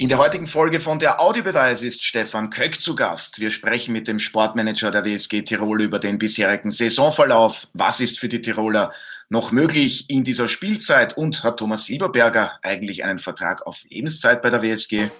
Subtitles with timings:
[0.00, 3.38] In der heutigen Folge von der Audiobeweis ist Stefan Köck zu Gast.
[3.38, 7.68] Wir sprechen mit dem Sportmanager der WSG Tirol über den bisherigen Saisonverlauf.
[7.74, 8.94] Was ist für die Tiroler
[9.28, 11.18] noch möglich in dieser Spielzeit?
[11.18, 15.10] Und hat Thomas Silberberger eigentlich einen Vertrag auf Lebenszeit bei der WSG?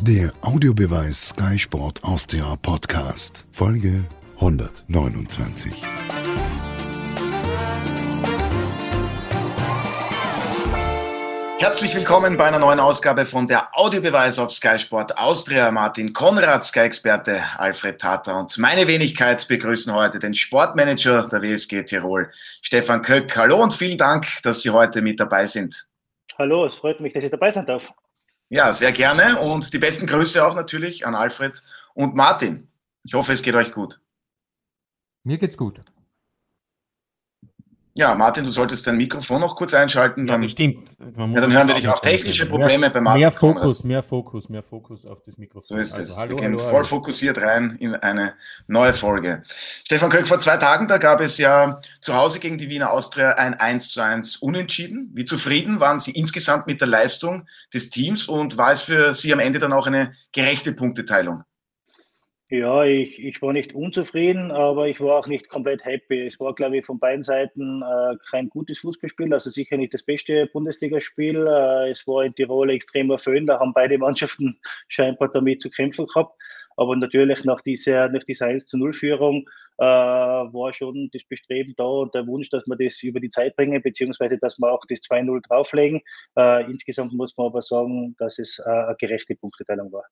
[0.00, 4.02] Der Audiobeweis Sky Sport Austria Podcast, Folge
[4.40, 5.74] 129.
[11.58, 15.70] Herzlich willkommen bei einer neuen Ausgabe von der Audiobeweis auf Sky Sport Austria.
[15.70, 22.30] Martin Konrad, Sky-Experte Alfred Tata und meine Wenigkeit begrüßen heute den Sportmanager der WSG Tirol,
[22.60, 23.34] Stefan Köck.
[23.34, 25.86] Hallo und vielen Dank, dass Sie heute mit dabei sind.
[26.36, 27.90] Hallo, es freut mich, dass ich dabei sein darf.
[28.50, 31.62] Ja, sehr gerne und die besten Grüße auch natürlich an Alfred
[31.94, 32.68] und Martin.
[33.02, 33.98] Ich hoffe, es geht euch gut.
[35.24, 35.80] Mir geht's gut.
[37.96, 40.26] Ja, Martin, du solltest dein Mikrofon noch kurz einschalten.
[40.26, 40.90] Dann, ja, das stimmt.
[41.00, 43.20] ja, dann hören wir dich auch technische Probleme mehr, bei Martin.
[43.20, 45.78] Mehr Fokus, mehr Fokus, mehr Fokus auf das Mikrofon.
[45.78, 46.18] So ist also, es.
[46.18, 46.84] Hallo, wir gehen hallo, voll hallo.
[46.84, 48.34] fokussiert rein in eine
[48.66, 49.44] neue Folge.
[49.82, 53.30] Stefan Köck, vor zwei Tagen, da gab es ja zu Hause gegen die Wiener Austria
[53.30, 55.10] ein 1 zu 1 Unentschieden.
[55.14, 59.32] Wie zufrieden waren Sie insgesamt mit der Leistung des Teams und war es für Sie
[59.32, 61.44] am Ende dann auch eine gerechte Punkteteilung?
[62.48, 66.26] Ja, ich, ich war nicht unzufrieden, aber ich war auch nicht komplett happy.
[66.26, 70.04] Es war, glaube ich, von beiden Seiten äh, kein gutes Fußballspiel, also sicher nicht das
[70.04, 71.44] beste Bundesligaspiel.
[71.44, 76.06] Äh, es war in Tirol extremer Föhn, da haben beide Mannschaften scheinbar damit zu kämpfen
[76.06, 76.40] gehabt.
[76.76, 81.74] Aber natürlich nach dieser, nach dieser 1 zu 0 Führung äh, war schon das Bestreben
[81.76, 84.84] da und der Wunsch, dass wir das über die Zeit bringen, beziehungsweise dass wir auch
[84.88, 86.00] das 2-0 drauflegen.
[86.38, 90.04] Äh, insgesamt muss man aber sagen, dass es äh, eine gerechte Punkteteilung war.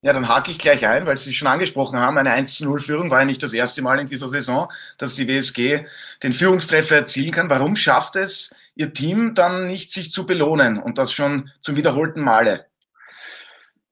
[0.00, 2.78] Ja, dann hake ich gleich ein, weil Sie schon angesprochen haben, eine 1 zu 0
[2.78, 5.86] Führung war ja nicht das erste Mal in dieser Saison, dass die WSG
[6.22, 7.50] den Führungstreffer erzielen kann.
[7.50, 12.22] Warum schafft es Ihr Team dann nicht, sich zu belohnen und das schon zum wiederholten
[12.22, 12.67] Male?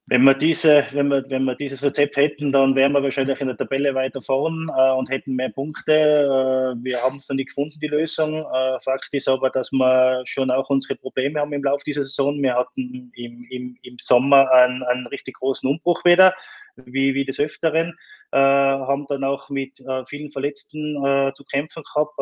[0.08, 3.48] Wenn wir, diese, wenn, wir, wenn wir dieses Rezept hätten, dann wären wir wahrscheinlich in
[3.48, 5.92] der Tabelle weiter vorn äh, und hätten mehr Punkte.
[5.92, 8.34] Äh, wir haben es noch nicht gefunden, die Lösung.
[8.34, 12.40] Äh, Fakt ist aber, dass wir schon auch unsere Probleme haben im Laufe dieser Saison.
[12.40, 16.33] Wir hatten im, im, im Sommer einen, einen richtig großen Umbruch wieder,
[16.77, 17.92] wie, wie des Öfteren.
[18.30, 22.16] Äh, haben dann auch mit äh, vielen Verletzten äh, zu kämpfen gehabt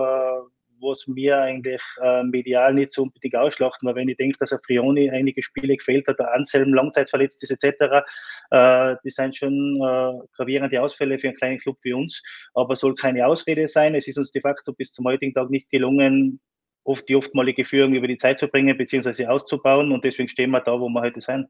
[0.80, 4.60] was mir eigentlich äh, medial nicht so unbedingt ausschlachten, weil wenn ich denke, dass er
[4.64, 8.04] Frioni einige Spiele gefehlt hat, der Anselm langzeitverletzt ist etc.,
[8.50, 12.22] äh, die sind schon äh, gravierende Ausfälle für einen kleinen Club wie uns,
[12.54, 13.94] aber soll keine Ausrede sein.
[13.94, 16.40] Es ist uns de facto bis zum heutigen Tag nicht gelungen,
[16.84, 19.26] oft die oftmalige Führung über die Zeit zu bringen bzw.
[19.26, 21.48] auszubauen und deswegen stehen wir da, wo wir heute sind.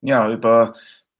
[0.00, 0.74] Ja, über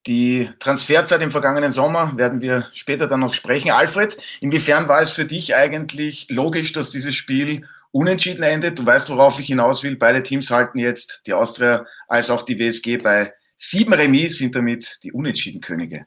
[0.06, 3.70] die Transferzeit im vergangenen Sommer werden wir später dann noch sprechen.
[3.70, 8.78] Alfred, inwiefern war es für dich eigentlich logisch, dass dieses Spiel unentschieden endet?
[8.78, 9.96] Du weißt, worauf ich hinaus will.
[9.96, 14.98] Beide Teams halten jetzt, die Austria als auch die WSG, bei sieben Remis, sind damit
[15.02, 16.06] die unentschieden Könige.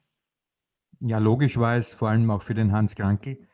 [0.99, 3.47] Ja, logisch war es vor allem auch für den Hans Krankel,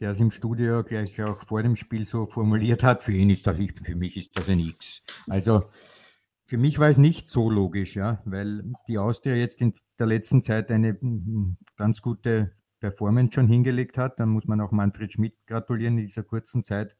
[0.00, 3.02] der es im Studio gleich auch vor dem Spiel so formuliert hat.
[3.02, 5.02] Für ihn ist das, für mich ist das ein X.
[5.28, 5.70] Also
[6.46, 10.42] für mich war es nicht so logisch, ja, weil die Austria jetzt in der letzten
[10.42, 10.96] Zeit eine
[11.76, 14.20] ganz gute Performance schon hingelegt hat.
[14.20, 16.96] Dann muss man auch Manfred Schmidt gratulieren in dieser kurzen Zeit.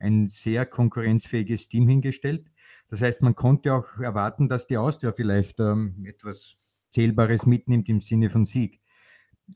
[0.00, 2.50] Ein sehr konkurrenzfähiges Team hingestellt.
[2.88, 6.56] Das heißt, man konnte auch erwarten, dass die Austria vielleicht ähm, etwas
[6.90, 8.80] Zählbares mitnimmt im Sinne von Sieg.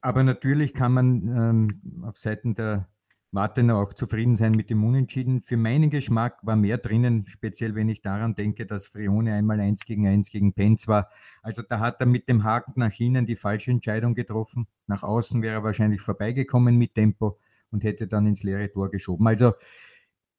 [0.01, 2.89] Aber natürlich kann man ähm, auf Seiten der
[3.35, 5.41] Wartener auch zufrieden sein mit dem Unentschieden.
[5.41, 9.85] Für meinen Geschmack war mehr drinnen, speziell wenn ich daran denke, dass Frione einmal eins
[9.85, 11.11] gegen eins gegen Penz war.
[11.43, 14.69] Also da hat er mit dem Haken nach innen die falsche Entscheidung getroffen.
[14.87, 17.39] Nach außen wäre er wahrscheinlich vorbeigekommen mit Tempo
[17.71, 19.27] und hätte dann ins leere Tor geschoben.
[19.27, 19.53] Also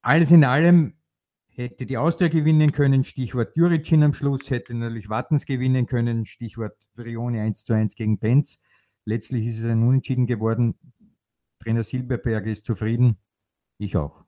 [0.01, 0.93] alles in allem
[1.49, 6.77] hätte die Austria gewinnen können, Stichwort Juricin am Schluss, hätte natürlich Wattens gewinnen können, Stichwort
[6.95, 8.61] Frione 1 zu 1 gegen Penz.
[9.05, 10.75] Letztlich ist es ein Unentschieden geworden.
[11.65, 13.17] Trainer Silberberg ist zufrieden.
[13.79, 14.23] Ich auch.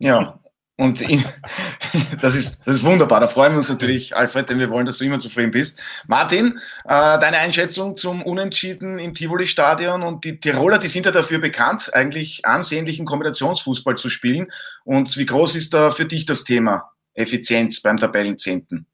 [0.00, 0.40] Ja,
[0.76, 1.24] und in,
[2.20, 3.20] das, ist, das ist wunderbar.
[3.20, 5.78] Da freuen wir uns natürlich, Alfred, denn wir wollen, dass du immer zufrieden bist.
[6.08, 6.88] Martin, äh,
[7.20, 12.44] deine Einschätzung zum Unentschieden im Tivoli-Stadion und die Tiroler, die sind ja dafür bekannt, eigentlich
[12.44, 14.50] ansehnlichen Kombinationsfußball zu spielen.
[14.84, 18.86] Und wie groß ist da für dich das Thema Effizienz beim Tabellenzehnten?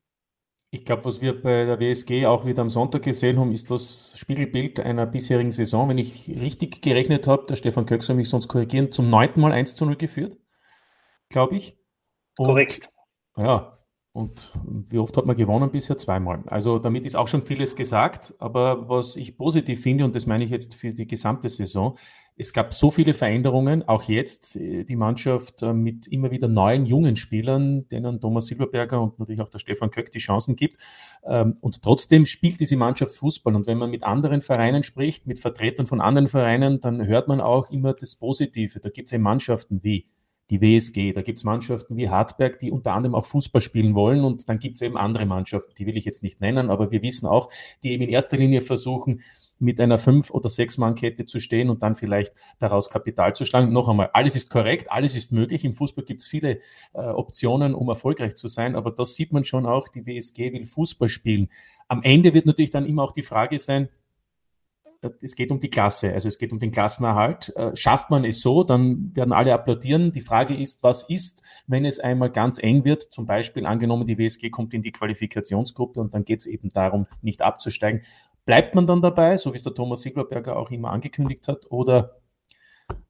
[0.75, 4.19] Ich glaube, was wir bei der WSG auch wieder am Sonntag gesehen haben, ist das
[4.19, 5.89] Spiegelbild einer bisherigen Saison.
[5.89, 9.53] Wenn ich richtig gerechnet habe, der Stefan Köck soll mich sonst korrigieren, zum neunten Mal
[9.53, 10.37] 1 zu 0 geführt,
[11.29, 11.79] glaube ich.
[12.39, 12.91] Und, Korrekt.
[13.37, 13.79] Ja,
[14.11, 15.71] und wie oft hat man gewonnen?
[15.71, 16.43] Bisher zweimal.
[16.49, 18.35] Also damit ist auch schon vieles gesagt.
[18.41, 21.97] Aber was ich positiv finde, und das meine ich jetzt für die gesamte Saison,
[22.37, 26.85] es gab so viele Veränderungen, auch jetzt äh, die Mannschaft äh, mit immer wieder neuen
[26.85, 30.81] jungen Spielern, denen Thomas Silberberger und natürlich auch der Stefan Köck die Chancen gibt.
[31.25, 33.55] Ähm, und trotzdem spielt diese Mannschaft Fußball.
[33.55, 37.41] Und wenn man mit anderen Vereinen spricht, mit Vertretern von anderen Vereinen, dann hört man
[37.41, 38.81] auch immer das Positive.
[38.81, 40.07] Da gibt es ja Mannschaften wie
[40.51, 44.25] die WSG, da gibt es Mannschaften wie Hartberg, die unter anderem auch Fußball spielen wollen
[44.25, 47.03] und dann gibt es eben andere Mannschaften, die will ich jetzt nicht nennen, aber wir
[47.03, 47.51] wissen auch,
[47.83, 49.23] die eben in erster Linie versuchen,
[49.59, 53.73] mit einer Fünf- oder Sechs-Mann-Kette zu stehen und dann vielleicht daraus Kapital zu schlagen.
[53.73, 55.65] Noch einmal, alles ist korrekt, alles ist möglich.
[55.65, 56.59] Im Fußball gibt es viele
[56.93, 60.65] äh, Optionen, um erfolgreich zu sein, aber das sieht man schon auch, die WSG will
[60.65, 61.49] Fußball spielen.
[61.89, 63.89] Am Ende wird natürlich dann immer auch die Frage sein,
[65.05, 67.55] äh, es geht um die Klasse, also es geht um den Klassenerhalt.
[67.57, 70.13] Äh, schafft man es so, dann werden alle applaudieren.
[70.13, 73.03] Die Frage ist, was ist, wenn es einmal ganz eng wird?
[73.03, 77.07] Zum Beispiel angenommen, die WSG kommt in die Qualifikationsgruppe und dann geht es eben darum,
[77.23, 78.03] nicht abzusteigen.
[78.47, 82.21] Bleibt man dann dabei, so wie es der Thomas Siglerberger auch immer angekündigt hat, oder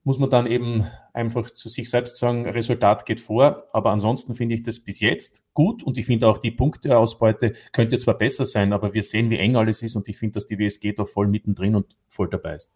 [0.05, 3.59] muss man dann eben einfach zu sich selbst sagen, Resultat geht vor.
[3.73, 7.99] Aber ansonsten finde ich das bis jetzt gut und ich finde auch die Punkteausbeute könnte
[7.99, 10.59] zwar besser sein, aber wir sehen, wie eng alles ist und ich finde, dass die
[10.59, 12.71] WSG da voll mittendrin und voll dabei ist.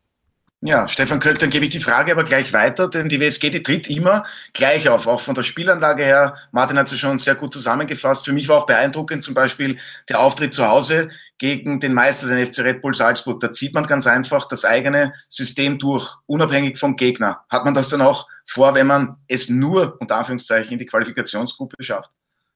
[0.61, 3.63] Ja, Stefan Köck, dann gebe ich die Frage aber gleich weiter, denn die WSG, die
[3.63, 4.25] tritt immer
[4.55, 6.37] gleich auf, auch von der Spielanlage her.
[6.51, 8.25] Martin hat es schon sehr gut zusammengefasst.
[8.25, 9.79] Für mich war auch beeindruckend zum Beispiel
[10.09, 13.39] der Auftritt zu Hause gegen den Meister, den FC Red Bull Salzburg.
[13.39, 17.45] Da zieht man ganz einfach das eigene System durch, unabhängig vom Gegner.
[17.49, 21.85] Hat man das dann auch vor, wenn man es nur, unter Anführungszeichen, in die Qualifikationsgruppe
[21.85, 22.11] schafft?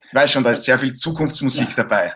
[0.08, 1.74] Ich weiß schon, da ist sehr viel Zukunftsmusik ja.
[1.76, 2.14] dabei.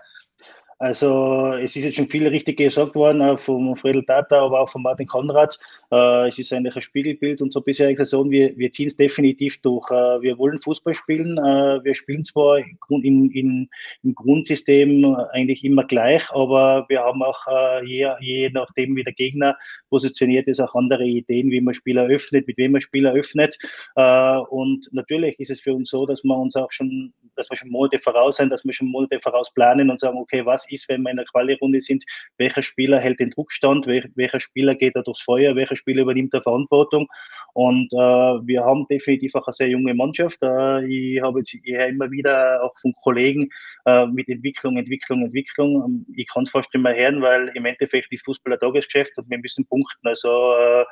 [0.79, 4.83] Also es ist jetzt schon viel richtig gesagt worden, vom Fredel Tata, aber auch von
[4.83, 5.59] Martin Konrad.
[5.91, 9.59] Äh, es ist eigentlich ein Spiegelbild und so bisher Saison, wir, wir ziehen es definitiv
[9.63, 9.91] durch.
[9.91, 11.39] Äh, wir wollen Fußball spielen.
[11.39, 12.59] Äh, wir spielen zwar
[12.91, 13.71] in, in,
[14.03, 17.37] im Grundsystem eigentlich immer gleich, aber wir haben auch
[17.85, 19.57] je, je nachdem, wie der Gegner
[19.89, 23.57] positioniert ist, auch andere Ideen, wie man Spieler öffnet, mit wem man Spieler öffnet.
[23.95, 27.71] Und natürlich ist es für uns so, dass wir uns auch schon, dass wir schon
[27.71, 31.03] Monate voraus sind, dass wir schon Monate voraus planen und sagen, okay, was ist, wenn
[31.03, 32.05] wir in der Quali-Runde sind,
[32.39, 36.41] welcher Spieler hält den Druckstand, welcher Spieler geht da durchs Feuer, welcher Spieler übernimmt da
[36.41, 37.09] Verantwortung.
[37.55, 40.39] Und äh, wir haben definitiv auch eine sehr junge Mannschaft.
[40.43, 43.49] Äh, ich habe jetzt immer wieder auch von Kollegen
[43.87, 46.05] äh, mit Entwicklung, Entwicklung, Entwicklung.
[46.15, 49.39] Ich kann es fast immer hören, weil im Endeffekt ist Fußball ein Tagesgeschäft und wir
[49.39, 50.07] müssen punkten.
[50.07, 50.85] Also äh,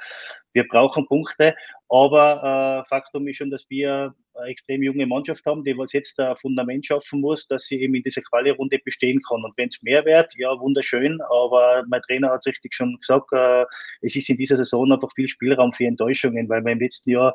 [0.54, 1.54] wir brauchen Punkte.
[1.90, 6.18] Aber äh, Faktum ist schon, dass wir eine extrem junge Mannschaft haben, die was jetzt
[6.18, 9.44] ein Fundament schaffen muss, dass sie eben in dieser Quali-Runde bestehen kann.
[9.44, 11.20] Und wenn es mehr wird, ja, wunderschön.
[11.30, 13.64] Aber mein Trainer hat es richtig schon gesagt, äh,
[14.00, 17.34] es ist in dieser Saison einfach viel Spielraum für Enttäuschungen, weil wir im letzten Jahr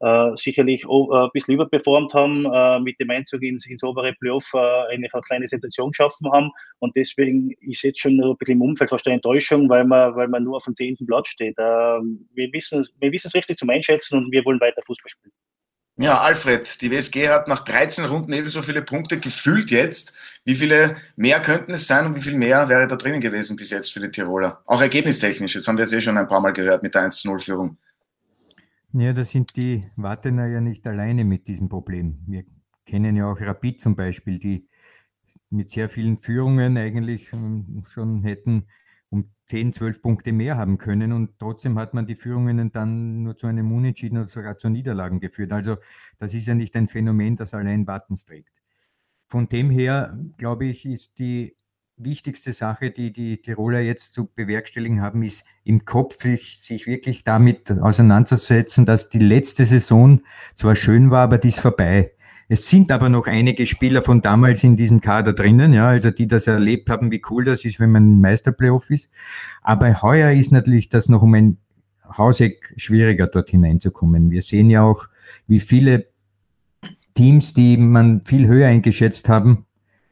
[0.00, 4.50] äh, sicherlich äh, ein bisschen überperformt haben, äh, mit dem Einzug ins, ins obere Playoff
[4.54, 6.50] äh, eigentlich eine kleine Sensation geschaffen haben.
[6.78, 10.28] Und deswegen ist jetzt schon ein bisschen im Umfeld fast eine Enttäuschung, weil man, weil
[10.28, 11.58] man nur auf dem zehnten Platz steht.
[11.58, 15.32] Äh, wir wissen wir wissen es richtig zum Einschätzen und wir wollen weiter Fußball spielen.
[15.98, 20.12] Ja, Alfred, die WSG hat nach 13 Runden ebenso viele Punkte gefühlt jetzt.
[20.44, 23.70] Wie viele mehr könnten es sein und wie viel mehr wäre da drinnen gewesen bis
[23.70, 24.60] jetzt für die Tiroler?
[24.66, 27.78] Auch ergebnistechnisch, jetzt haben wir es eh schon ein paar Mal gehört mit der 1-0-Führung.
[28.98, 32.18] Ja, da sind die Wartener ja nicht alleine mit diesem Problem.
[32.26, 32.44] Wir
[32.86, 34.70] kennen ja auch Rapid zum Beispiel, die
[35.50, 38.68] mit sehr vielen Führungen eigentlich ähm, schon hätten
[39.10, 43.36] um 10, 12 Punkte mehr haben können und trotzdem hat man die Führungen dann nur
[43.36, 45.52] zu einem Unentschieden oder sogar zu Niederlagen geführt.
[45.52, 45.76] Also
[46.16, 48.62] das ist ja nicht ein Phänomen, das allein Wattens trägt.
[49.28, 51.54] Von dem her, glaube ich, ist die
[51.98, 57.70] wichtigste Sache, die die Tiroler jetzt zu bewerkstelligen haben, ist im Kopf sich wirklich damit
[57.70, 60.20] auseinanderzusetzen, dass die letzte Saison
[60.54, 62.12] zwar schön war, aber die ist vorbei.
[62.48, 66.28] Es sind aber noch einige Spieler von damals in diesem Kader drinnen, ja, also die
[66.28, 69.10] das erlebt haben, wie cool das ist, wenn man im Meisterplayoff ist.
[69.62, 71.56] Aber heuer ist natürlich das noch um ein
[72.16, 74.30] Hauseck schwieriger, dort hineinzukommen.
[74.30, 75.08] Wir sehen ja auch,
[75.48, 76.06] wie viele
[77.14, 79.66] Teams, die man viel höher eingeschätzt haben,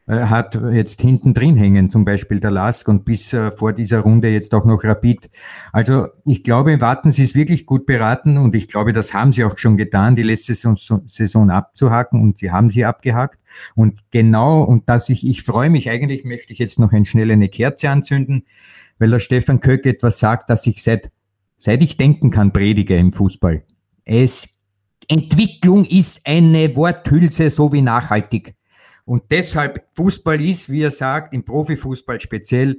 [0.06, 4.28] hat jetzt hinten drin hängen, zum Beispiel der Lask und bis äh, vor dieser Runde
[4.28, 5.30] jetzt auch noch Rapid.
[5.72, 9.44] Also ich glaube, warten Sie ist wirklich gut beraten und ich glaube, das haben Sie
[9.44, 13.40] auch schon getan, die letzte Saison, Saison abzuhaken und Sie haben sie abgehakt.
[13.74, 17.30] Und genau, und dass ich, ich freue mich eigentlich, möchte ich jetzt noch ein schnell
[17.30, 18.44] eine Kerze anzünden,
[18.98, 21.10] weil der Stefan Köck etwas sagt, dass ich seit,
[21.56, 23.62] seit ich denken kann, predige im Fußball.
[24.04, 24.48] Es,
[25.08, 28.54] Entwicklung ist eine Worthülse, so wie nachhaltig.
[29.04, 32.78] Und deshalb, Fußball ist, wie er sagt, im Profifußball speziell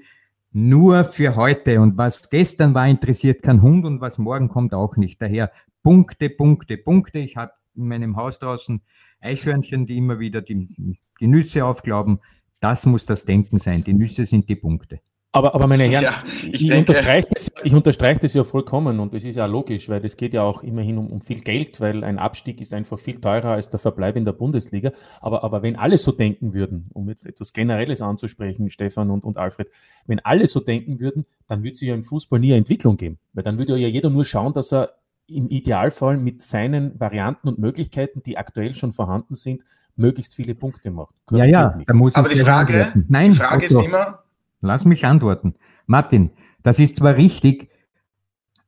[0.52, 1.82] nur für heute.
[1.82, 5.22] Und was gestern war, interessiert kein Hund und was morgen kommt auch nicht.
[5.22, 5.52] Daher
[5.84, 7.20] Punkte, Punkte, Punkte.
[7.20, 8.82] Ich habe in meinem Haus draußen
[9.20, 12.20] Eichhörnchen, die immer wieder die, die Nüsse aufglauben.
[12.60, 13.84] Das muss das Denken sein.
[13.84, 15.00] Die Nüsse sind die Punkte.
[15.36, 19.14] Aber, aber meine Herren, ja, ich, ich, unterstreiche das, ich unterstreiche das ja vollkommen und
[19.14, 22.06] das ist ja logisch, weil es geht ja auch immerhin um, um, viel Geld, weil
[22.06, 24.94] ein Abstieg ist einfach viel teurer als der Verbleib in der Bundesliga.
[25.20, 29.38] Aber, aber wenn alle so denken würden, um jetzt etwas Generelles anzusprechen, Stefan und, und
[29.38, 29.70] Alfred,
[30.08, 33.20] wenn alle so denken würden, dann würde es ja im Fußball nie eine Entwicklung geben.
[33.34, 34.94] Weil dann würde ja jeder nur schauen, dass er
[35.28, 39.64] im Idealfall mit seinen Varianten und Möglichkeiten, die aktuell schon vorhanden sind,
[39.98, 41.14] möglichst viele Punkte macht.
[41.32, 44.25] Ja, ja, da muss Aber die Frage, Nein, die Frage ist immer,
[44.62, 45.56] Lass mich antworten.
[45.86, 46.32] Martin,
[46.64, 47.70] das ist zwar richtig,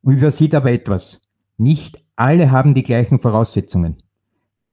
[0.04, 1.22] übersieht aber etwas.
[1.58, 3.98] Nicht alle haben die gleichen Voraussetzungen.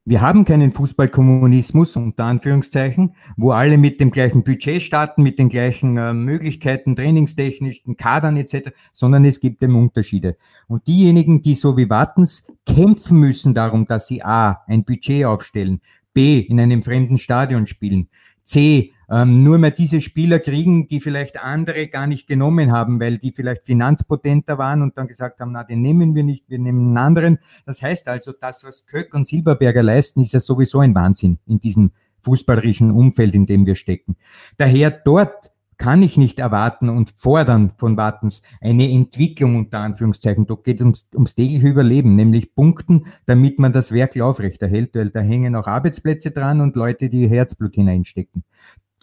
[0.06, 5.48] Wir haben keinen Fußballkommunismus, unter Anführungszeichen, wo alle mit dem gleichen Budget starten, mit den
[5.48, 10.36] gleichen äh, Möglichkeiten, trainingstechnischen Kadern etc., sondern es gibt eben Unterschiede.
[10.68, 15.80] Und diejenigen, die so wie Wartens kämpfen müssen darum, dass sie A, ein Budget aufstellen,
[16.12, 18.10] B, in einem fremden Stadion spielen,
[18.42, 23.18] C, ähm, nur mehr diese Spieler kriegen, die vielleicht andere gar nicht genommen haben, weil
[23.18, 26.88] die vielleicht finanzpotenter waren und dann gesagt haben, na, den nehmen wir nicht, wir nehmen
[26.88, 27.38] einen anderen.
[27.64, 31.60] Das heißt also, das, was Köck und Silberberger leisten, ist ja sowieso ein Wahnsinn in
[31.60, 31.92] diesem
[32.22, 34.16] fußballerischen Umfeld, in dem wir stecken.
[34.56, 40.46] Daher dort kann ich nicht erwarten und fordern von Wartens eine Entwicklung unter Anführungszeichen.
[40.46, 45.10] Da geht es ums, ums tägliche Überleben, nämlich Punkten, damit man das Werk aufrechterhält, weil
[45.10, 48.44] da hängen auch Arbeitsplätze dran und Leute, die Herzblut hineinstecken.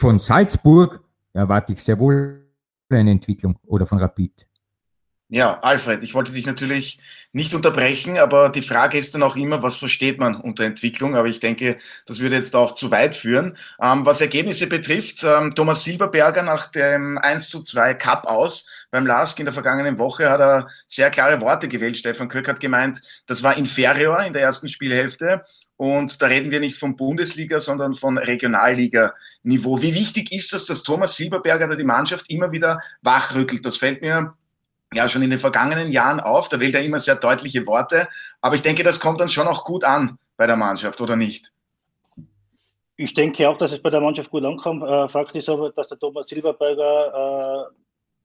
[0.01, 0.99] Von Salzburg
[1.31, 2.43] erwarte ich sehr wohl
[2.89, 4.47] eine Entwicklung oder von Rapid.
[5.29, 6.99] Ja, Alfred, ich wollte dich natürlich
[7.33, 11.15] nicht unterbrechen, aber die Frage ist dann auch immer, was versteht man unter Entwicklung?
[11.15, 11.77] Aber ich denke,
[12.07, 13.55] das würde jetzt auch zu weit führen.
[13.79, 19.05] Ähm, was Ergebnisse betrifft, ähm, Thomas Silberberger nach dem 1 zu 2 Cup aus beim
[19.05, 21.97] LASK in der vergangenen Woche hat er sehr klare Worte gewählt.
[21.97, 25.45] Stefan Köck hat gemeint, das war inferior in der ersten Spielhälfte.
[25.81, 29.81] Und da reden wir nicht von Bundesliga, sondern von Regionalliga-Niveau.
[29.81, 33.65] Wie wichtig ist das, dass Thomas Silberberger da die Mannschaft immer wieder wachrüttelt?
[33.65, 34.35] Das fällt mir
[34.93, 36.49] ja schon in den vergangenen Jahren auf.
[36.49, 38.07] Da wählt er immer sehr deutliche Worte.
[38.41, 41.51] Aber ich denke, das kommt dann schon auch gut an bei der Mannschaft, oder nicht?
[42.95, 44.83] Ich denke auch, dass es bei der Mannschaft gut ankommt.
[44.83, 47.80] Äh, Fakt ist aber, dass der Thomas Silberberger äh,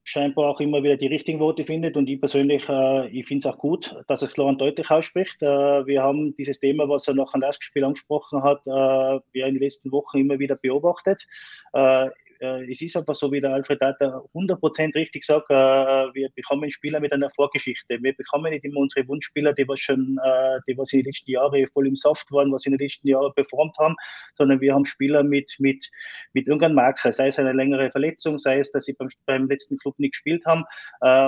[0.07, 1.97] scheinbar auch immer wieder die richtigen Worte findet.
[1.97, 5.41] Und ich persönlich, äh, ich finde es auch gut, dass er klar und deutlich ausspricht.
[5.41, 9.55] Äh, wir haben dieses Thema, was er nach dem Lastspiel angesprochen hat, äh, wir in
[9.55, 11.27] den letzten Wochen immer wieder beobachtet.
[11.73, 12.07] Äh,
[12.39, 16.69] äh, es ist aber so, wie der Alfred Data 100% richtig sagt, äh, wir bekommen
[16.71, 17.97] Spieler mit einer Vorgeschichte.
[18.01, 21.31] Wir bekommen nicht immer unsere Wunschspieler, die was schon, äh, die was in den letzten
[21.31, 23.95] Jahren voll im Soft waren, was in den letzten Jahren performt haben,
[24.35, 25.89] sondern wir haben Spieler mit, mit,
[26.33, 29.77] mit irgendeinem Marker, sei es eine längere Verletzung, sei es, dass sie beim, beim letzten
[29.77, 30.63] Club nicht gespielt haben.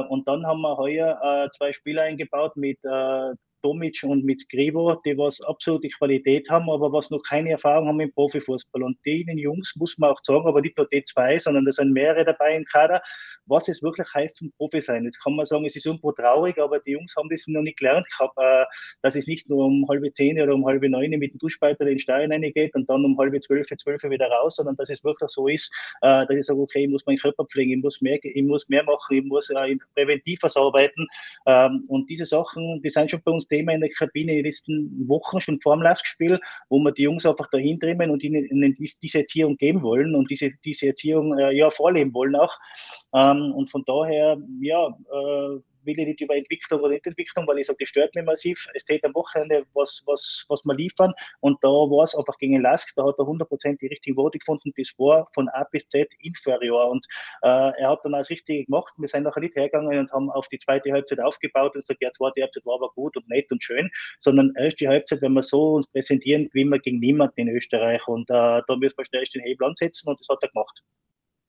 [0.10, 2.80] Und dann haben wir heuer zwei Spieler eingebaut mit
[3.62, 8.00] Tomic und mit Grivo, die was absolute Qualität haben, aber was noch keine Erfahrung haben
[8.00, 8.84] im Profifußball.
[8.84, 11.92] Und denen Jungs muss man auch sagen, aber nicht nur die zwei, sondern da sind
[11.94, 13.02] mehrere dabei im Kader,
[13.50, 15.04] was es wirklich heißt zum Profi sein.
[15.04, 17.78] Jetzt kann man sagen, es ist irgendwo traurig, aber die Jungs haben das noch nicht
[17.80, 18.66] gelernt gehabt, äh,
[19.02, 21.94] dass es nicht nur um halbe zehn oder um halbe neun mit dem Duschbeutel in
[21.96, 25.30] den Stein reingeht und dann um halbe zwölf, zwölf wieder raus, sondern dass es wirklich
[25.30, 28.20] so ist, äh, dass ich sage, okay, ich muss meinen Körper pflegen, ich muss mehr,
[28.24, 31.08] ich muss mehr machen, ich muss äh, präventiv was arbeiten.
[31.46, 34.46] Ähm, und diese Sachen, die sind schon bei uns Thema in der Kabine in den
[34.46, 36.40] letzten Wochen, schon vor dem Lastspiel,
[36.70, 40.52] wo wir die Jungs einfach dahin trimmen und ihnen, diese Erziehung geben wollen und diese,
[40.64, 42.58] diese Erziehung ja vorleben wollen auch.
[43.14, 47.68] Ähm, und von daher, ja, äh, will ich nicht über Entwicklung oder Nicht-Entwicklung, weil ich
[47.68, 48.68] sage, das stört mich massiv.
[48.74, 51.14] Es steht am Wochenende, was, was, was wir liefern.
[51.40, 54.72] Und da war es einfach gegen Lask, da hat er 100% die richtigen Worte gefunden.
[54.78, 56.90] Das war von A bis Z inferior.
[56.90, 57.06] Und
[57.42, 58.94] äh, er hat dann alles richtig gemacht.
[58.98, 62.12] Wir sind nachher nicht hergegangen und haben auf die zweite Halbzeit aufgebaut und gesagt, ja,
[62.12, 63.90] zweite Halbzeit war aber gut und nett und schön,
[64.20, 68.08] sondern erst die Halbzeit, wenn wir so uns präsentieren, gewinnen wir gegen niemanden in Österreich.
[68.08, 70.84] Und äh, da müssen wir schnell den Hebel ansetzen und das hat er gemacht.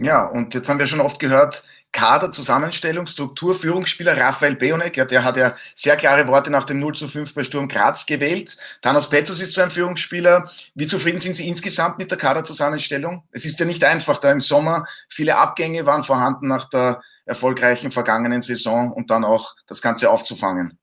[0.01, 5.05] Ja, und jetzt haben wir schon oft gehört, Kader, Zusammenstellung, Struktur, Führungsspieler Raphael Beonek, ja,
[5.05, 8.57] der hat ja sehr klare Worte nach dem 0 zu 5 bei Sturm Graz gewählt.
[8.81, 10.51] Thanos Petzos ist so ein Führungsspieler.
[10.75, 13.25] Wie zufrieden sind Sie insgesamt mit der Kaderzusammenstellung?
[13.33, 17.91] Es ist ja nicht einfach, da im Sommer viele Abgänge waren vorhanden nach der erfolgreichen
[17.91, 20.80] vergangenen Saison und dann auch das Ganze aufzufangen.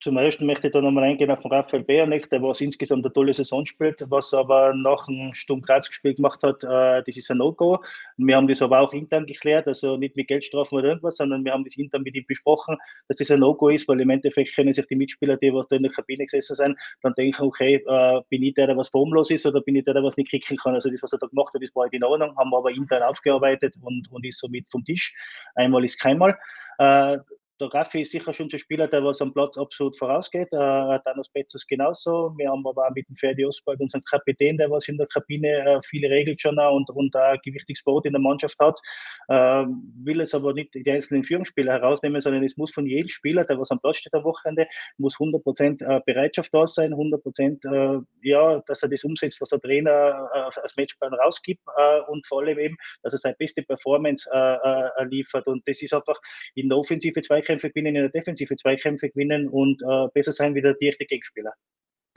[0.00, 3.12] Zum ersten möchte ich da nochmal eingehen auf den Raphael Beerneck, der was insgesamt eine
[3.12, 7.28] tolle Saison spielt, was aber nach dem Sturm Graz gespielt gemacht hat, äh, das ist
[7.32, 7.82] ein No-Go.
[8.16, 11.52] Wir haben das aber auch intern geklärt, also nicht mit Geldstrafen oder irgendwas, sondern wir
[11.52, 12.76] haben das intern mit ihm besprochen,
[13.08, 15.74] dass das ein No-Go ist, weil im Endeffekt können sich die Mitspieler, die was da
[15.74, 19.32] in der Kabine gesessen sind, dann denken, okay, äh, bin ich der, der was formlos
[19.32, 20.74] ist oder bin ich der, der was nicht kicken kann.
[20.74, 22.70] Also das, was er da gemacht hat, das war halt in Ordnung, haben wir aber
[22.70, 25.12] intern aufgearbeitet und, und ist somit vom Tisch.
[25.56, 26.38] Einmal ist keinmal.
[26.78, 27.18] Äh,
[27.60, 30.48] der Raffi ist sicher schon ein Spieler, der was am Platz absolut vorausgeht.
[30.52, 32.32] Äh, Thanos Betzos genauso.
[32.36, 35.48] Wir haben aber auch mit dem Ferdi Oswald unseren Kapitän, der was in der Kabine
[35.48, 38.78] äh, viele regelt schon auch und, und ein gewichtiges Boot in der Mannschaft hat.
[39.28, 39.66] Äh,
[40.04, 43.58] will jetzt aber nicht die einzelnen Führungsspieler herausnehmen, sondern es muss von jedem Spieler, der
[43.58, 44.66] was am Platz steht am Wochenende,
[44.98, 49.60] muss 100% äh, Bereitschaft da sein, 100% äh, ja, dass er das umsetzt, was der
[49.60, 54.28] Trainer äh, als Matchplan rausgibt äh, und vor allem eben, dass er seine beste Performance
[54.32, 55.46] äh, liefert.
[55.46, 56.18] Und das ist einfach
[56.54, 59.82] in der Offensive Zweikämpfe gewinnen, in der Defensive Zweikämpfe gewinnen und
[60.14, 61.52] besser sein wie der direkte Gegenspieler.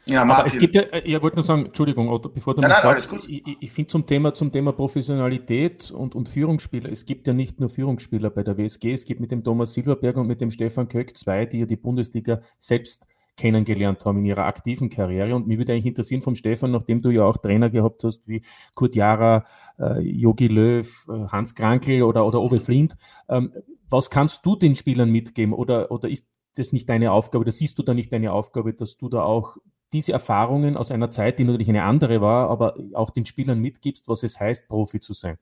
[0.05, 2.81] Ja, Aber es gibt ja, ich wollte nur sagen, Entschuldigung, Otto, bevor du mich nein,
[2.81, 7.33] fragst, ich, ich finde zum Thema, zum Thema Professionalität und, und Führungsspieler, es gibt ja
[7.33, 10.49] nicht nur Führungsspieler bei der WSG, es gibt mit dem Thomas Silberberg und mit dem
[10.49, 13.05] Stefan Köck zwei, die ja die Bundesliga selbst
[13.37, 15.35] kennengelernt haben in ihrer aktiven Karriere.
[15.35, 18.41] Und mich würde eigentlich interessieren vom Stefan, nachdem du ja auch Trainer gehabt hast, wie
[18.75, 19.43] Kurt Jara,
[19.79, 22.95] äh, Löw, äh, Hans Krankel oder, oder Obe Flint,
[23.29, 23.53] ähm,
[23.89, 25.53] was kannst du den Spielern mitgeben?
[25.53, 28.97] Oder, oder ist das nicht deine Aufgabe, oder siehst du da nicht deine Aufgabe, dass
[28.97, 29.57] du da auch
[29.93, 34.07] diese Erfahrungen aus einer Zeit, die natürlich eine andere war, aber auch den Spielern mitgibst,
[34.07, 35.37] was es heißt, Profi zu sein?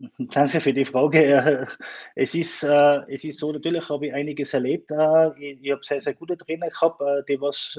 [0.18, 1.68] Danke für die Frage.
[2.14, 4.90] Es ist, äh, es ist so, natürlich habe ich einiges erlebt.
[4.90, 7.78] Äh, ich, ich habe sehr, sehr gute Trainer gehabt, äh, die was,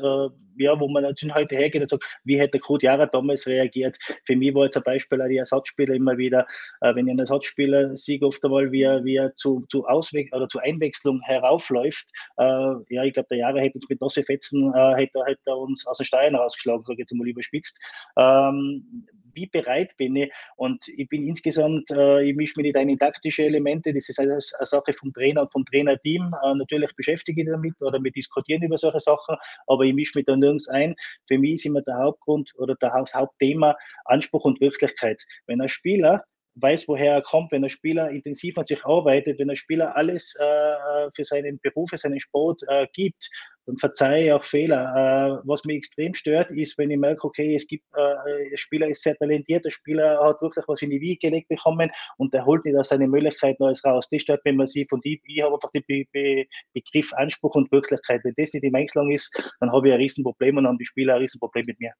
[0.58, 3.98] ja, wo man natürlich heute hergeht und sagt, wie hätte Kurt Jara damals reagiert.
[4.26, 6.46] Für mich war jetzt ein Beispiel auch die Ersatzspieler immer wieder,
[6.82, 10.60] wenn ein Ersatzspieler sieht oft einmal, wie er, wie er zu, zu Ausweg oder zu
[10.60, 12.08] Einwechslung heraufläuft.
[12.38, 16.06] Ja, ich glaube, der Jara hätte uns mit nasse Fetzen, hätte, hätte uns aus den
[16.06, 17.80] Steinen rausgeschlagen, sage ich jetzt mal überspitzt.
[18.18, 19.06] Ähm,
[19.38, 20.32] wie bereit bin ich?
[20.58, 24.20] Und ich bin insgesamt, äh, ich mische mich nicht ein in taktische Elemente, das ist
[24.20, 26.36] eine, eine Sache vom Trainer und vom Trainerteam.
[26.44, 30.26] Äh, natürlich beschäftige ich damit oder wir diskutieren über solche Sachen, aber ich mische mich
[30.26, 30.96] da nirgends ein.
[31.28, 35.24] Für mich ist immer der Hauptgrund oder das Hauptthema Anspruch und Wirklichkeit.
[35.46, 36.26] Wenn ein Spieler
[36.62, 40.36] weiß, woher er kommt, wenn ein Spieler intensiv an sich arbeitet, wenn ein Spieler alles
[40.40, 43.30] äh, für seinen Beruf, für seinen Sport äh, gibt,
[43.68, 45.42] dann verzeihe ich auch Fehler.
[45.44, 48.88] Äh, was mich extrem stört, ist, wenn ich merke, okay, es gibt, äh, ein Spieler
[48.88, 52.46] ist sehr talentiert, der Spieler hat wirklich was in die Wiege gelegt bekommen und der
[52.46, 54.08] holt nicht aus seine Möglichkeiten alles raus.
[54.10, 57.72] Das stört mich massiv und ich, ich habe einfach den Be Be Begriff Anspruch und
[57.72, 58.22] Wirklichkeit.
[58.24, 60.86] Wenn das nicht im Einklang ist, dann habe ich ein Riesenproblem und dann haben die
[60.86, 61.92] Spieler ein Riesenproblem mit mir.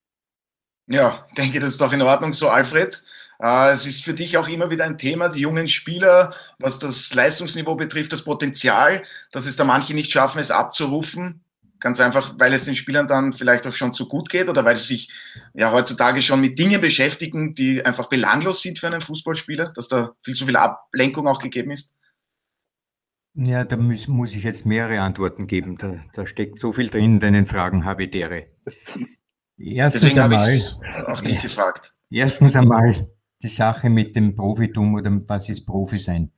[0.88, 3.04] Ja, denke, das ist doch in Ordnung so, Alfred.
[3.40, 7.14] Äh, es ist für dich auch immer wieder ein Thema, die jungen Spieler, was das
[7.14, 11.44] Leistungsniveau betrifft, das Potenzial, dass es da manche nicht schaffen, es abzurufen.
[11.80, 14.78] Ganz einfach, weil es den Spielern dann vielleicht auch schon zu gut geht oder weil
[14.78, 15.12] sie sich
[15.54, 20.14] ja heutzutage schon mit Dingen beschäftigen, die einfach belanglos sind für einen Fußballspieler, dass da
[20.24, 21.92] viel zu viel Ablenkung auch gegeben ist.
[23.36, 25.78] Ja, da muss, muss ich jetzt mehrere Antworten geben.
[25.78, 28.48] Da, da steckt so viel drin in deinen Fragen, Habitäre.
[29.58, 30.62] Erstens Deswegen einmal,
[31.08, 31.96] auch nicht gefragt.
[32.10, 32.96] Erstens einmal
[33.42, 36.32] die Sache mit dem Profitum oder was ist Profi sein.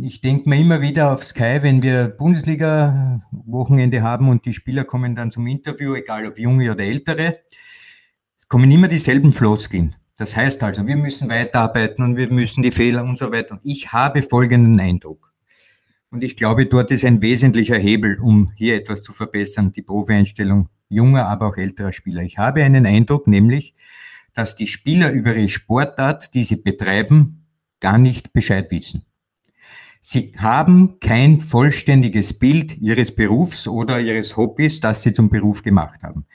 [0.00, 5.16] Ich denke mir immer wieder auf Sky, wenn wir Bundesliga-Wochenende haben und die Spieler kommen
[5.16, 7.40] dann zum Interview, egal ob junge oder ältere,
[8.36, 9.96] es kommen immer dieselben Floskeln.
[10.16, 13.54] Das heißt also, wir müssen weiterarbeiten und wir müssen die Fehler und so weiter.
[13.54, 15.32] Und ich habe folgenden Eindruck.
[16.10, 20.68] Und ich glaube, dort ist ein wesentlicher Hebel, um hier etwas zu verbessern, die Profi-Einstellung
[20.90, 22.22] junger, aber auch älterer Spieler.
[22.22, 23.74] Ich habe einen Eindruck, nämlich,
[24.34, 27.46] dass die Spieler über ihre Sportart, die sie betreiben,
[27.80, 29.04] gar nicht Bescheid wissen.
[30.00, 36.02] Sie haben kein vollständiges Bild ihres Berufs oder ihres Hobbys, das sie zum Beruf gemacht
[36.02, 36.26] haben.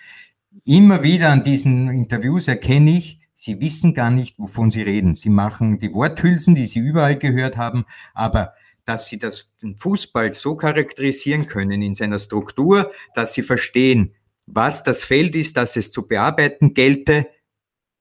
[0.66, 5.16] Immer wieder an diesen Interviews erkenne ich, sie wissen gar nicht, wovon sie reden.
[5.16, 8.54] Sie machen die Worthülsen, die sie überall gehört haben, aber
[8.86, 14.14] dass sie das, Fußball so charakterisieren können in seiner Struktur, dass sie verstehen,
[14.46, 17.28] was das Feld ist, das es zu bearbeiten gelte,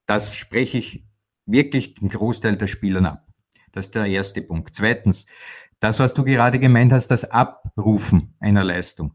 [0.06, 1.04] das spreche ich
[1.46, 3.26] wirklich den Großteil der Spielern ab.
[3.72, 4.74] Das ist der erste Punkt.
[4.74, 5.26] Zweitens,
[5.80, 9.12] das, was du gerade gemeint hast, das Abrufen einer Leistung,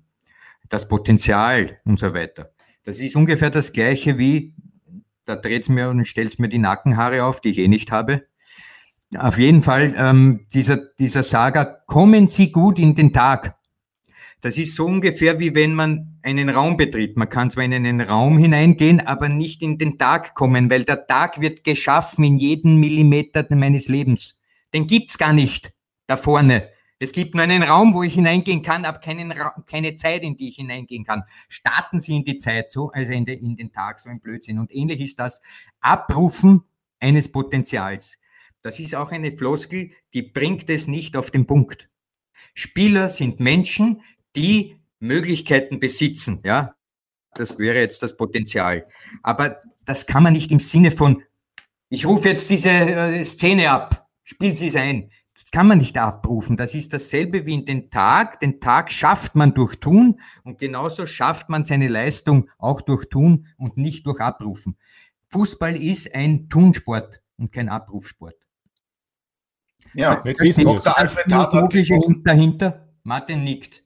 [0.68, 2.52] das Potenzial und so weiter.
[2.84, 4.56] Das ist ungefähr das Gleiche wie,
[5.26, 8.26] da dreht's mir und stellst mir die Nackenhaare auf, die ich eh nicht habe.
[9.18, 13.59] Auf jeden Fall, ähm, dieser, dieser Saga, kommen Sie gut in den Tag.
[14.42, 17.18] Das ist so ungefähr wie wenn man einen Raum betritt.
[17.18, 21.08] Man kann zwar in einen Raum hineingehen, aber nicht in den Tag kommen, weil der
[21.08, 24.40] Tag wird geschaffen in jedem Millimeter meines Lebens.
[24.74, 25.74] Den gibt's gar nicht
[26.08, 26.70] da vorne.
[27.02, 29.34] Es gibt nur einen Raum, wo ich hineingehen kann, aber keinen
[29.66, 31.24] keine Zeit, in die ich hineingehen kann.
[31.48, 34.60] Starten Sie in die Zeit so, also in, de, in den Tag, so ein Blödsinn.
[34.60, 35.40] Und ähnlich ist das
[35.80, 36.64] Abrufen
[37.00, 38.18] eines Potenzials.
[38.62, 41.90] Das ist auch eine Floskel, die bringt es nicht auf den Punkt.
[42.54, 44.02] Spieler sind Menschen,
[44.36, 46.76] die Möglichkeiten besitzen, ja,
[47.34, 48.88] das wäre jetzt das Potenzial.
[49.24, 51.24] Aber das kann man nicht im Sinne von,
[51.90, 55.12] ich rufe jetzt diese äh, Szene ab, spiel sie es ein.
[55.34, 56.58] das kann man nicht abrufen.
[56.58, 58.40] Das ist dasselbe wie in den Tag.
[58.42, 63.48] Den Tag schafft man durch Tun und genauso schafft man seine Leistung auch durch Tun
[63.58, 64.78] und nicht durch Abrufen.
[65.30, 68.36] Fußball ist ein Tunsport und kein Abrufsport.
[69.94, 70.98] Ja, jetzt wissen wir Dr.
[70.98, 72.88] Alfred Logische dahinter.
[73.04, 73.84] Martin nickt.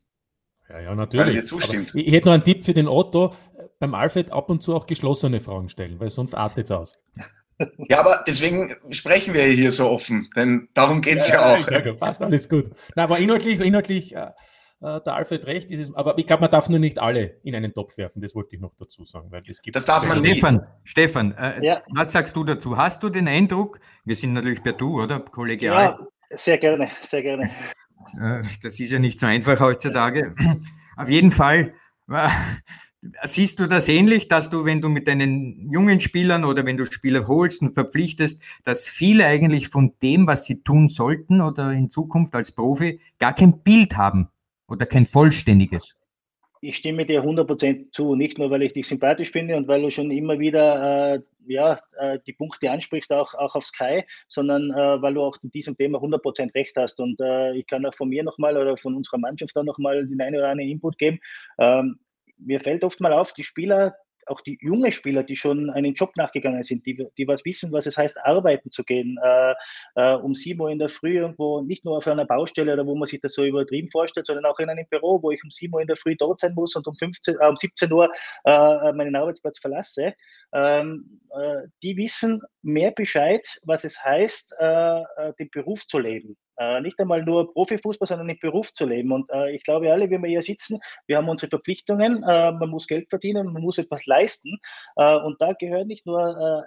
[0.70, 1.38] Ja, ja, natürlich.
[1.38, 1.92] Weil zustimmt.
[1.94, 3.34] ich hätte noch einen Tipp für den Otto.
[3.80, 7.00] Beim Alfred ab und zu auch geschlossene Fragen stellen, weil sonst artet es aus.
[7.88, 11.66] Ja, aber deswegen sprechen wir hier so offen, denn darum geht es ja, ja, auch.
[11.68, 12.72] Sage, passt alles gut.
[12.96, 14.32] Na, aber inhaltlich, inhaltlich äh,
[14.84, 17.56] äh, der Alfred recht ist es, aber ich glaube, man darf nur nicht alle in
[17.56, 19.76] einen Topf werfen, das wollte ich noch dazu sagen, weil es gibt.
[19.76, 20.40] Das darf man nicht.
[20.40, 21.84] Stefan, Stefan äh, ja.
[21.94, 22.76] was sagst du dazu?
[22.76, 25.22] Hast du den Eindruck, wir sind natürlich per Du, oder?
[25.22, 25.84] Kollegial.
[25.84, 27.50] Ja, sehr gerne, sehr gerne.
[28.62, 30.34] Das ist ja nicht so einfach heutzutage.
[30.96, 31.74] Auf jeden Fall
[33.26, 36.90] Siehst du das ähnlich, dass du, wenn du mit deinen jungen Spielern oder wenn du
[36.90, 41.90] Spieler holst und verpflichtest, dass viele eigentlich von dem, was sie tun sollten oder in
[41.90, 44.30] Zukunft als Profi, gar kein Bild haben
[44.68, 45.96] oder kein vollständiges?
[46.66, 49.92] Ich stimme dir 100% zu, nicht nur, weil ich dich sympathisch finde und weil du
[49.92, 55.02] schon immer wieder äh, ja, äh, die Punkte ansprichst, auch, auch auf Sky, sondern äh,
[55.02, 57.02] weil du auch in diesem Thema 100% recht hast.
[57.02, 60.22] Und äh, ich kann auch von mir nochmal oder von unserer Mannschaft dann nochmal den
[60.22, 61.20] einen oder anderen Input geben.
[61.60, 62.00] Ähm,
[62.38, 63.96] mir fällt oft mal auf, die Spieler,
[64.28, 67.86] auch die junge Spieler, die schon einen Job nachgegangen sind, die, die was wissen, was
[67.86, 69.54] es heißt, arbeiten zu gehen, äh,
[69.96, 72.96] äh, um sieben Uhr in der Früh irgendwo, nicht nur auf einer Baustelle oder wo
[72.96, 75.74] man sich das so übertrieben vorstellt, sondern auch in einem Büro, wo ich um sieben
[75.74, 78.12] Uhr in der Früh dort sein muss und um, 15, äh, um 17 Uhr
[78.46, 80.14] äh, meinen Arbeitsplatz verlasse.
[80.54, 85.04] Ähm, äh, die wissen mehr Bescheid, was es heißt, äh,
[85.40, 86.38] den Beruf zu leben.
[86.58, 89.12] Äh, nicht einmal nur Profifußball, sondern im Beruf zu leben.
[89.12, 92.70] Und äh, ich glaube, alle, wenn wir hier sitzen, wir haben unsere Verpflichtungen, äh, man
[92.70, 94.60] muss Geld verdienen, man muss etwas leisten.
[94.96, 96.20] Äh, und da gehört nicht nur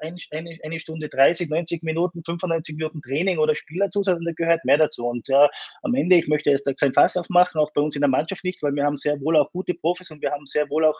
[0.02, 4.24] äh, ein, eine, eine, Stunde 30, 90 Minuten, 95 Minuten Training oder Spiel dazu, sondern
[4.24, 5.06] da gehört mehr dazu.
[5.06, 5.48] Und äh,
[5.82, 8.42] am Ende, ich möchte jetzt da kein Fass aufmachen, auch bei uns in der Mannschaft
[8.42, 10.98] nicht, weil wir haben sehr wohl auch gute Profis und wir haben sehr wohl auch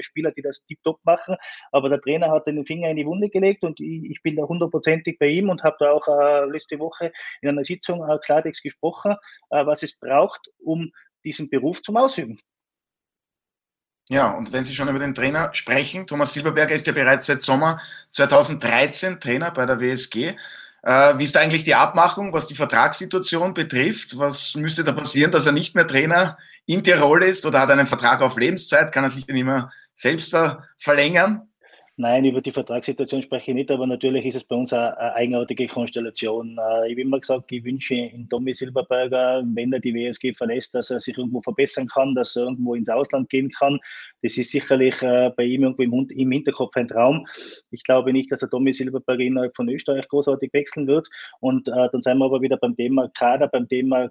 [0.00, 1.36] Spieler, die das tiptop machen.
[1.72, 4.42] Aber der Trainer hat den Finger in die Wunde gelegt und ich, ich bin da
[4.42, 6.06] hundertprozentig bei ihm und habe da auch
[6.46, 7.12] letzte Woche
[7.42, 9.16] in einer Sitzung Klartext gesprochen,
[9.50, 10.92] äh, was es braucht, um
[11.24, 12.40] diesen Beruf zum Ausüben.
[14.08, 17.42] Ja, und wenn Sie schon über den Trainer sprechen, Thomas Silberberger ist ja bereits seit
[17.42, 17.80] Sommer
[18.10, 20.34] 2013 Trainer bei der WSG.
[20.82, 24.18] Äh, wie ist da eigentlich die Abmachung, was die Vertragssituation betrifft?
[24.18, 27.86] Was müsste da passieren, dass er nicht mehr Trainer in Tirol ist oder hat einen
[27.86, 28.90] Vertrag auf Lebenszeit?
[28.90, 30.36] Kann er sich den immer selbst
[30.78, 31.49] verlängern?
[32.00, 35.66] Nein, über die Vertragssituation spreche ich nicht, aber natürlich ist es bei uns eine, eigenartige
[35.66, 36.56] Konstellation.
[36.56, 40.74] Äh, ich habe immer gesagt, ich wünsche in Tommy Silberberger, wenn er die WSG verlässt,
[40.74, 43.78] dass er sich irgendwo verbessern kann, dass er irgendwo ins Ausland gehen kann.
[44.22, 47.26] Das ist sicherlich äh, bei ihm irgendwo im, Hinterkopf ein Traum.
[47.70, 51.06] Ich glaube nicht, dass er Tommy Silberberger innerhalb von Österreich großartig wechseln wird.
[51.40, 54.10] Und äh, dann sind wir aber wieder beim Thema Kader, beim Thema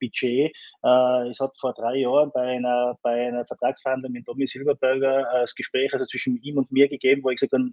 [0.00, 0.54] Budget.
[0.82, 5.92] Es hat vor drei Jahren bei einer, bei einer Vertragsverhandlung mit Tommy Silberberger das Gespräch
[5.94, 7.70] also zwischen ihm und mir gegeben, wo ich gesagt habe,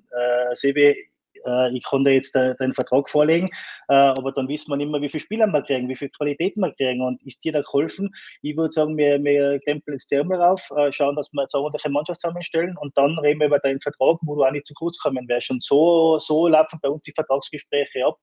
[1.46, 3.48] äh, ich konnte jetzt äh, den Vertrag vorlegen,
[3.88, 6.56] äh, aber dann wissen wir nicht mehr, wie viele Spieler wir kriegen, wie viel Qualität
[6.58, 8.14] wir kriegen und ist dir da geholfen?
[8.42, 11.56] Ich würde sagen, wir, wir krempeln jetzt die Ärmel auf, äh, schauen, dass wir jetzt
[11.56, 14.68] eine ordentliche Mannschaft zusammenstellen und dann reden wir über deinen Vertrag, wo du auch nicht
[14.68, 15.50] zu kurz kommen wirst.
[15.50, 18.18] Und so, so laufen bei uns die Vertragsgespräche ab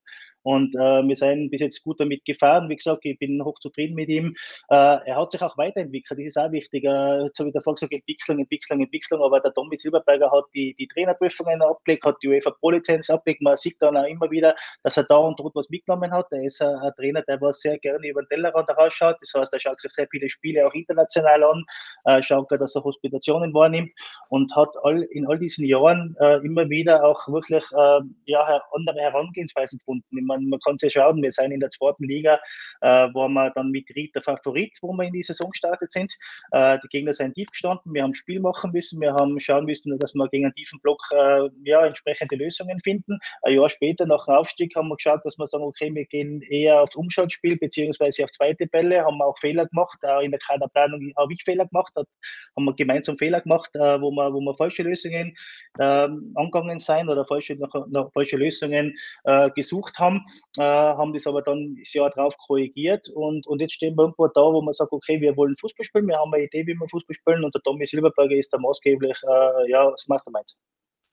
[0.46, 2.68] und äh, wir sind bis jetzt gut damit gefahren.
[2.68, 4.36] Wie gesagt, ich bin hochzufrieden mit ihm.
[4.68, 6.84] Äh, er hat sich auch weiterentwickelt, das ist auch wichtig.
[6.84, 10.86] Äh, habe ich davor gesagt, Entwicklung, Entwicklung, Entwicklung, aber der Tommy Silberberger hat die, die
[10.86, 13.42] Trainerprüfungen abgelegt, hat die UEFA Pro-Lizenz abgelegt.
[13.42, 16.26] Man sieht dann auch immer wieder, dass er da und dort was mitgenommen hat.
[16.30, 19.16] Er ist ein, Trainer, der was sehr gerne über den Tellerrand herausschaut.
[19.20, 21.64] Das heißt, er schaut sich sehr viele Spiele auch international an,
[22.04, 23.90] äh, schaut, dass er Hospitationen wahrnimmt
[24.28, 29.00] und hat all, in all diesen Jahren äh, immer wieder auch wirklich äh, ja, andere
[29.00, 30.04] Herangehensweisen gefunden.
[30.10, 32.40] Ich meine, man, kann sich schauen, wir sind in der zweiten Liga,
[32.80, 36.12] äh, wo wir dann mit Ried Favorit, wo wir in die Saison gestartet sind.
[36.52, 39.98] Äh, die Gegner sind tief gestanden, wir haben Spiel machen müssen, wir haben schauen müssen,
[39.98, 42.95] dass wir gegen einen tiefen Block äh, ja, entsprechende Lösungen finden.
[43.42, 46.42] Ein Jahr später, nach dem Aufstieg, haben wir geschaut, dass wir sagen, okay, wir gehen
[46.42, 50.40] eher aufs Umschaltspiel beziehungsweise auf zweite Bälle, haben wir auch Fehler gemacht, auch in der
[50.40, 54.54] Kaderplanung habe ich Fehler gemacht, haben wir gemeinsam Fehler gemacht, äh, wo, wir, wo wir
[54.56, 55.36] falsche Lösungen
[55.80, 60.24] ähm, angegangen sind oder falsche, nach, nach, falsche Lösungen äh, gesucht haben
[60.58, 63.08] äh, haben das aber dann das Jahr drauf korrigiert.
[63.10, 66.08] Und, und jetzt stehen wir irgendwo da, wo man sagt, okay, wir wollen Fußball spielen,
[66.08, 67.44] wir haben eine Idee, wie wir Fußball spielen.
[67.44, 70.54] Und der Tommy Silberberger ist da maßgeblich äh, ja, das Mastermind.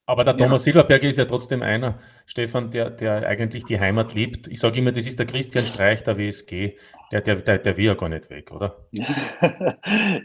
[0.05, 0.73] Aber der Thomas ja.
[0.73, 4.47] Silberberger ist ja trotzdem einer, Stefan, der, der eigentlich die Heimat liebt.
[4.49, 6.75] Ich sage immer, das ist der Christian Streich der WSG.
[7.13, 8.85] Der, der, der, der will ja gar nicht weg, oder?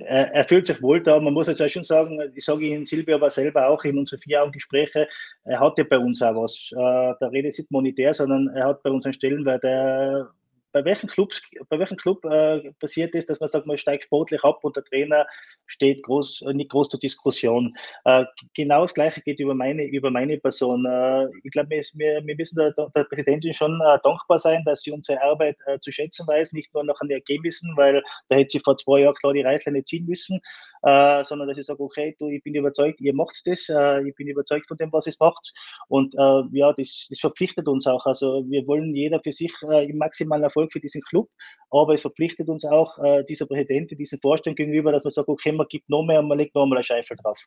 [0.00, 1.20] er, er, fühlt sich wohl da.
[1.20, 4.18] Man muss jetzt auch schon sagen, ich sage Ihnen, Silvio aber selber auch in unseren
[4.18, 5.06] vier Jahren Gespräche,
[5.44, 6.70] er hat ja bei uns auch was.
[6.72, 10.28] Äh, da redet nicht monetär, sondern er hat bei uns einen Stellenwert, der
[10.72, 11.32] bei welchem Club,
[11.68, 14.84] bei welchem Club äh, passiert ist, dass man sagt, man steigt sportlich ab und der
[14.84, 15.26] Trainer
[15.66, 17.76] steht groß, äh, nicht groß zur Diskussion.
[18.04, 20.84] Äh, genau das Gleiche geht über meine, über meine Person.
[20.84, 21.82] Äh, ich glaube, wir,
[22.24, 25.92] wir, müssen der, der Präsidentin schon äh, dankbar sein, dass sie unsere Arbeit äh, zu
[25.92, 29.32] schätzen weiß, nicht nur nach den Ergebnissen, weil da hätte sie vor zwei Jahren klar
[29.32, 30.40] die Reißleine ziehen müssen,
[30.80, 34.68] sondern dass ich sage, okay, du, ich bin überzeugt, ihr macht das, ich bin überzeugt
[34.68, 35.52] von dem, was ihr macht.
[35.88, 38.06] Und ja, das, das verpflichtet uns auch.
[38.06, 41.28] Also wir wollen jeder für sich im maximalen Erfolg für diesen Club,
[41.70, 45.66] aber es verpflichtet uns auch dieser Präsident, diesen Vorstand gegenüber, dass man sagt, okay, man
[45.68, 47.38] gibt noch mehr und man legt noch einmal eine Scheife drauf.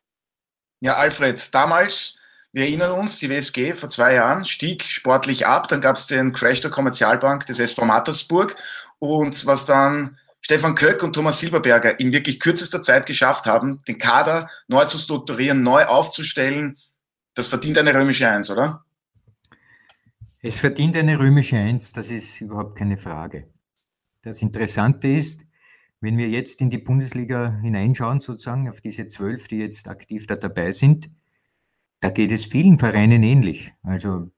[0.80, 2.18] Ja, Alfred, damals,
[2.52, 6.32] wir erinnern uns, die WSG vor zwei Jahren stieg sportlich ab, dann gab es den
[6.32, 8.56] Crash der Kommerzialbank des SV Mattersburg
[8.98, 13.98] und was dann Stefan Köck und Thomas Silberberger in wirklich kürzester Zeit geschafft haben, den
[13.98, 16.76] Kader neu zu strukturieren, neu aufzustellen,
[17.34, 18.84] das verdient eine römische Eins, oder?
[20.44, 23.46] Es verdient eine römische Eins, das ist überhaupt keine Frage.
[24.22, 25.46] Das Interessante ist,
[26.00, 30.34] wenn wir jetzt in die Bundesliga hineinschauen, sozusagen auf diese zwölf, die jetzt aktiv da
[30.34, 31.08] dabei sind,
[32.00, 33.72] da geht es vielen Vereinen ähnlich.
[33.84, 34.32] Also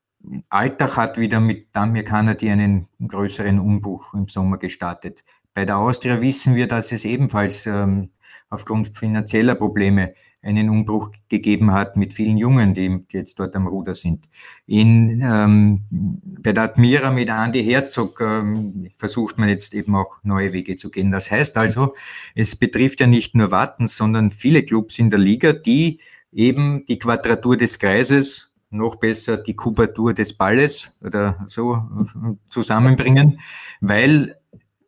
[0.50, 5.24] Alltag hat wieder mit Damir Kanadi einen größeren Umbruch im Sommer gestartet.
[5.54, 8.10] Bei der Austria wissen wir, dass es ebenfalls ähm,
[8.50, 10.12] aufgrund finanzieller Probleme
[10.44, 14.28] einen Umbruch gegeben hat mit vielen Jungen, die jetzt dort am Ruder sind.
[14.66, 20.52] In, ähm, bei der Admira mit Andy Herzog ähm, versucht man jetzt eben auch neue
[20.52, 21.10] Wege zu gehen.
[21.10, 21.94] Das heißt also,
[22.34, 25.98] es betrifft ja nicht nur Wattens, sondern viele Clubs in der Liga, die
[26.32, 33.40] eben die Quadratur des Kreises, noch besser die Kubatur des Balles oder so äh, zusammenbringen,
[33.80, 34.36] weil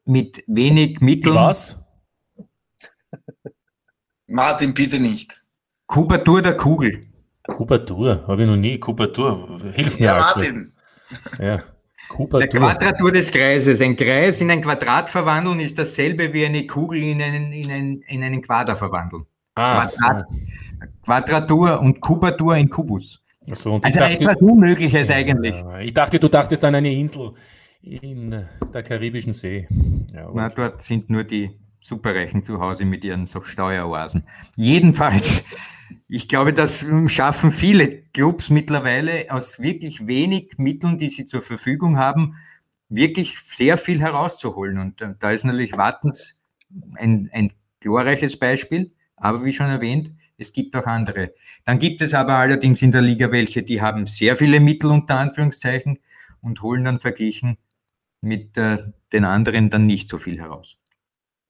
[0.04, 1.34] mit wenig Mitteln.
[1.34, 1.82] Was?
[4.26, 5.42] Martin, bitte nicht.
[5.86, 7.06] Kubatur der Kugel.
[7.44, 8.78] Kubatur, habe ich noch nie.
[8.78, 10.06] Kubatur, hilf mir.
[10.06, 10.72] Ja, Martin.
[11.38, 11.62] Ja.
[12.08, 12.40] Kubatur.
[12.40, 13.80] Der Quadratur des Kreises.
[13.80, 18.02] Ein Kreis in ein Quadrat verwandeln ist dasselbe wie eine Kugel in einen, in einen,
[18.02, 19.26] in einen Quader verwandeln.
[19.54, 20.36] Ah, Quadrat, so.
[21.04, 23.22] Quadratur und Kubatur in Kubus.
[23.52, 25.54] So, also dachte, etwas Unmögliches eigentlich.
[25.82, 27.32] Ich dachte, du dachtest an eine Insel
[27.80, 28.44] in
[28.74, 29.68] der Karibischen See.
[30.12, 34.26] Ja, Na, dort sind nur die Superreichen zu Hause mit ihren so Steueroasen.
[34.56, 35.44] Jedenfalls
[36.08, 41.98] ich glaube, das schaffen viele Clubs mittlerweile aus wirklich wenig Mitteln, die sie zur Verfügung
[41.98, 42.36] haben,
[42.88, 44.78] wirklich sehr viel herauszuholen.
[44.78, 46.40] Und äh, da ist natürlich Wartens
[46.94, 51.34] ein, ein glorreiches Beispiel, aber wie schon erwähnt, es gibt auch andere.
[51.64, 55.18] Dann gibt es aber allerdings in der Liga welche, die haben sehr viele Mittel unter
[55.18, 55.98] Anführungszeichen
[56.40, 57.58] und holen dann verglichen
[58.20, 58.78] mit äh,
[59.12, 60.76] den anderen dann nicht so viel heraus.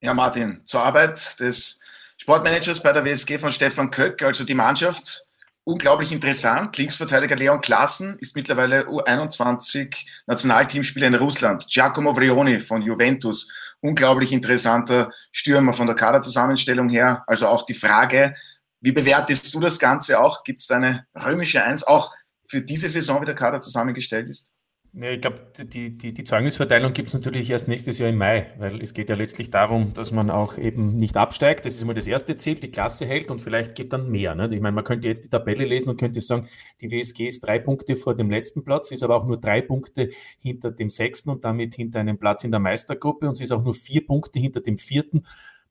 [0.00, 1.80] Ja, Martin, zur Arbeit des
[2.18, 5.22] Sportmanagers bei der WSG von Stefan Köck, also die Mannschaft.
[5.64, 6.78] Unglaublich interessant.
[6.78, 11.66] Linksverteidiger Leon Klassen ist mittlerweile U21 Nationalteamspieler in Russland.
[11.68, 13.48] Giacomo Vrioni von Juventus.
[13.80, 17.24] Unglaublich interessanter Stürmer von der Kaderzusammenstellung her.
[17.26, 18.34] Also auch die Frage,
[18.80, 20.44] wie bewertest du das Ganze auch?
[20.44, 22.14] Gibt es eine römische Eins, auch
[22.48, 24.52] für diese Saison, wie der Kader zusammengestellt ist?
[24.98, 28.46] Ja, ich glaube, die, die, die Zeugnisverteilung gibt es natürlich erst nächstes Jahr im Mai,
[28.56, 31.66] weil es geht ja letztlich darum, dass man auch eben nicht absteigt.
[31.66, 34.34] Das ist immer das erste Ziel, die Klasse hält und vielleicht geht dann mehr.
[34.34, 34.48] Ne?
[34.50, 36.48] Ich meine, man könnte jetzt die Tabelle lesen und könnte sagen,
[36.80, 40.08] die WSG ist drei Punkte vor dem letzten Platz, ist aber auch nur drei Punkte
[40.40, 43.64] hinter dem sechsten und damit hinter einem Platz in der Meistergruppe und sie ist auch
[43.64, 45.24] nur vier Punkte hinter dem vierten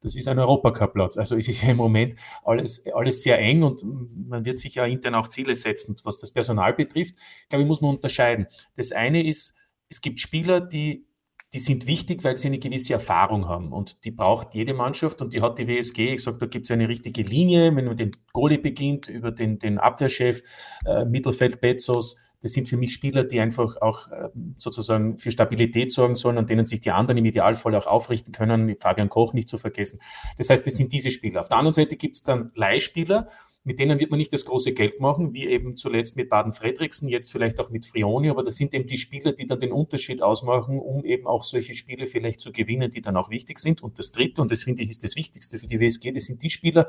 [0.05, 1.17] das ist ein Europacup-Platz.
[1.17, 2.13] Also es ist ja im Moment
[2.43, 3.83] alles, alles sehr eng und
[4.29, 5.95] man wird sich ja intern auch Ziele setzen.
[6.03, 7.15] Was das Personal betrifft,
[7.49, 8.45] glaube ich, muss man unterscheiden.
[8.75, 9.55] Das eine ist,
[9.89, 11.07] es gibt Spieler, die
[11.53, 15.31] die sind wichtig, weil sie eine gewisse Erfahrung haben und die braucht jede Mannschaft und
[15.31, 16.13] die hat die WSG.
[16.13, 19.57] Ich sage, da gibt es eine richtige Linie, wenn man den Goalie beginnt, über den,
[19.57, 20.41] den Abwehrchef,
[20.85, 25.91] äh, Mittelfeld Bezos, das sind für mich Spieler, die einfach auch ähm, sozusagen für Stabilität
[25.91, 29.47] sorgen sollen, an denen sich die anderen im Idealfall auch aufrichten können, Fabian Koch nicht
[29.47, 29.99] zu vergessen.
[30.37, 31.39] Das heißt, das sind diese Spieler.
[31.41, 33.27] Auf der anderen Seite gibt es dann Leihspieler,
[33.65, 37.31] mit denen wird man nicht das große Geld machen, wie eben zuletzt mit Baden-Fredriksen, jetzt
[37.31, 40.79] vielleicht auch mit Frioni, aber das sind eben die Spieler, die dann den Unterschied ausmachen,
[40.79, 43.81] um eben auch solche Spiele vielleicht zu gewinnen, die dann auch wichtig sind.
[43.81, 46.43] Und das Dritte, und das finde ich ist das Wichtigste für die WSG, das sind
[46.43, 46.85] die Spieler,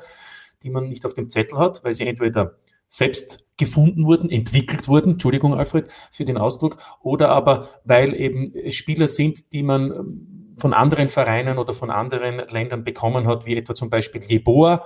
[0.62, 5.12] die man nicht auf dem Zettel hat, weil sie entweder selbst gefunden wurden, entwickelt wurden,
[5.12, 10.72] Entschuldigung Alfred für den Ausdruck, oder aber weil eben Spieler sind, die man ähm, von
[10.72, 14.85] anderen Vereinen oder von anderen Ländern bekommen hat, wie etwa zum Beispiel Jeboa,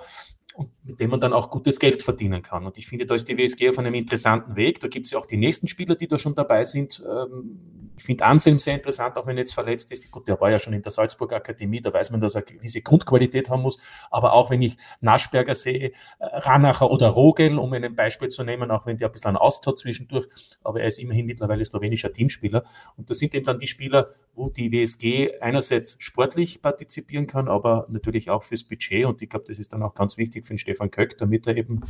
[0.82, 2.66] mit dem man dann auch gutes Geld verdienen kann.
[2.66, 4.80] Und ich finde, da ist die WSG auf einem interessanten Weg.
[4.80, 7.02] Da gibt es ja auch die nächsten Spieler, die da schon dabei sind.
[7.08, 7.60] Ähm,
[7.96, 10.10] Ich finde Anselm sehr interessant, auch wenn er jetzt verletzt ist.
[10.10, 12.80] Gut, der war ja schon in der Salzburg Akademie, da weiß man, dass er gewisse
[12.80, 13.78] Grundqualität haben muss.
[14.10, 18.70] Aber auch wenn ich Naschberger sehe, äh, Ranacher oder Rogel, um ein Beispiel zu nehmen,
[18.70, 20.26] auch wenn der ein bisschen Aust hat zwischendurch,
[20.64, 22.62] aber er ist immerhin mittlerweile slowenischer Teamspieler.
[22.96, 27.84] Und das sind eben dann die Spieler, wo die WSG einerseits sportlich partizipieren kann, aber
[27.90, 29.04] natürlich auch fürs Budget.
[29.04, 31.56] Und ich glaube, das ist dann auch ganz wichtig für den Stefan Köck, damit er
[31.56, 31.80] eben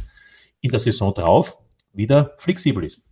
[0.61, 1.57] in der Saison drauf
[1.93, 3.03] wieder flexibel ist.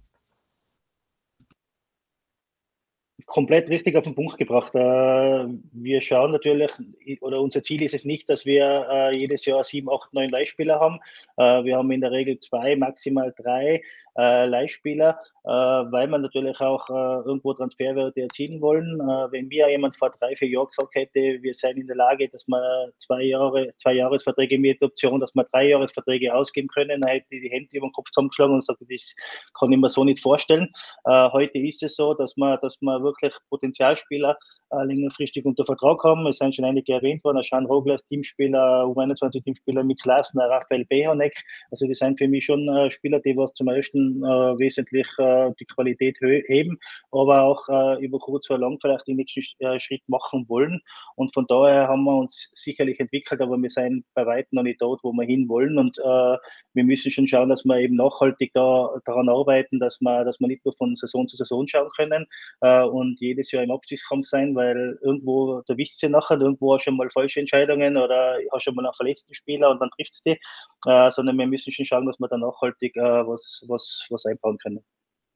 [3.26, 4.74] komplett richtig auf den Punkt gebracht.
[4.74, 6.72] Äh, wir schauen natürlich,
[7.20, 10.80] oder unser Ziel ist es nicht, dass wir äh, jedes Jahr sieben, acht, neun Leihspieler
[10.80, 10.98] haben.
[11.36, 13.82] Äh, wir haben in der Regel zwei, maximal drei
[14.18, 19.00] äh, Leihspieler, äh, weil man natürlich auch äh, irgendwo Transferwerte erzielen wollen.
[19.00, 22.28] Äh, wenn mir jemand vor drei, vier Jahren gesagt hätte, wir seien in der Lage,
[22.28, 22.60] dass man
[22.98, 27.42] zwei Jahre, zwei Jahresverträge mit Option, dass man drei Jahresverträge ausgeben können, dann hätte ich
[27.42, 29.14] die Hände über den Kopf zusammengeschlagen und gesagt, das
[29.58, 30.68] kann ich mir so nicht vorstellen.
[31.04, 34.36] Äh, heute ist es so, dass man, dass man wirklich Potenzialspieler
[34.70, 36.26] äh, längerfristig unter Vertrag haben.
[36.26, 41.34] Es sind schon einige erwähnt worden, Schan Roglas, Teamspieler, U21-Teamspieler mit Klassen, Raphael Behonek.
[41.70, 45.64] Also die sind für mich schon Spieler, die was zum ersten äh, wesentlich äh, die
[45.64, 46.78] Qualität heben,
[47.10, 50.80] aber auch äh, über kurz oder lang vielleicht den nächsten äh, Schritt machen wollen.
[51.16, 54.80] Und von daher haben wir uns sicherlich entwickelt, aber wir sind bei weitem noch nicht
[54.80, 55.78] dort, wo wir hin wollen.
[55.78, 60.38] Und wir müssen schon schauen, dass wir eben nachhaltig da, daran arbeiten, dass wir, dass
[60.40, 62.26] wir nicht nur von Saison zu Saison schauen können
[62.60, 66.90] und jedes Jahr im Abstiegskampf sein, weil irgendwo, da wisst ihr nachher, irgendwo hast du
[66.90, 70.30] schon mal falsche Entscheidungen oder hast schon mal einen verletzten Spieler und dann triffst du
[70.30, 70.40] die,
[70.86, 74.58] äh, sondern wir müssen schon schauen, dass wir da nachhaltig äh, was, was, was einbauen
[74.58, 74.84] können.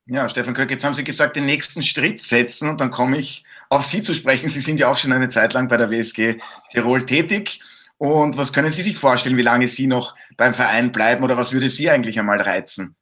[0.07, 3.45] Ja, Stefan Köck, jetzt haben Sie gesagt, den nächsten Schritt setzen und dann komme ich
[3.71, 4.49] auf Sie zu sprechen.
[4.49, 7.61] Sie sind ja auch schon eine Zeit lang bei der WSG Tirol tätig.
[7.99, 11.53] Und was können Sie sich vorstellen, wie lange Sie noch beim Verein bleiben oder was
[11.53, 12.97] würde Sie eigentlich einmal reizen?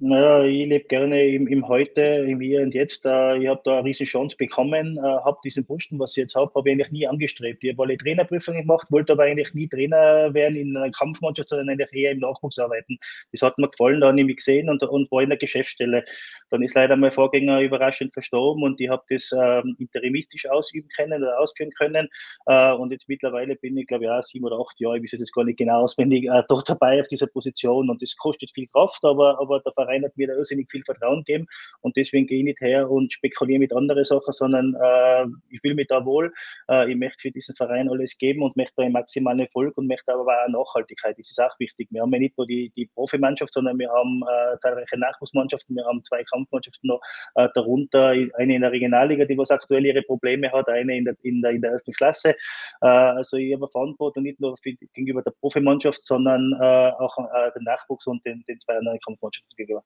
[0.00, 3.04] Naja, ich lebe gerne im, im Heute, im Hier und Jetzt.
[3.04, 6.36] Äh, ich habe da eine riesen Chance bekommen, äh, habe diesen Posten, was ich jetzt
[6.36, 7.64] habe, habe ich eigentlich nie angestrebt.
[7.64, 11.70] Ich habe alle Trainerprüfungen gemacht, wollte aber eigentlich nie Trainer werden in einer Kampfmannschaft, sondern
[11.70, 12.96] eigentlich eher im Nachwuchs arbeiten.
[13.32, 16.04] Das hat mir gefallen, da habe ich mich gesehen und, und war in der Geschäftsstelle.
[16.50, 21.24] Dann ist leider mein Vorgänger überraschend verstorben und ich habe das ähm, interimistisch ausüben können
[21.24, 22.08] oder ausführen können.
[22.46, 25.18] Äh, und jetzt mittlerweile bin ich, glaube ich, auch sieben oder acht Jahre, ich weiß
[25.18, 27.90] jetzt gar nicht genau auswendig, äh, dort dabei auf dieser Position.
[27.90, 31.24] Und das kostet viel Kraft, aber, aber der Verein hat mir da irrsinnig viel Vertrauen
[31.24, 31.46] gegeben
[31.80, 35.74] und deswegen gehe ich nicht her und spekuliere mit anderen Sachen, sondern äh, ich fühle
[35.74, 36.32] mich da wohl.
[36.68, 39.86] Äh, ich möchte für diesen Verein alles geben und möchte da einen maximalen Erfolg und
[39.86, 41.18] möchte aber auch Nachhaltigkeit.
[41.18, 41.88] Das ist auch wichtig.
[41.90, 45.84] Wir haben ja nicht nur die, die Profimannschaft, sondern wir haben äh, zahlreiche Nachwuchsmannschaften, wir
[45.84, 47.00] haben zwei Kampfmannschaften noch
[47.34, 51.16] äh, darunter, eine in der Regionalliga, die was aktuell ihre Probleme hat, eine in der,
[51.22, 52.34] in der, in der ersten Klasse.
[52.80, 57.16] Äh, also ich habe Verantwortung nicht nur für, gegenüber der Profimannschaft, sondern äh, auch
[57.54, 59.77] den Nachwuchs und den, den zwei anderen Kampfmannschaften gegenüber.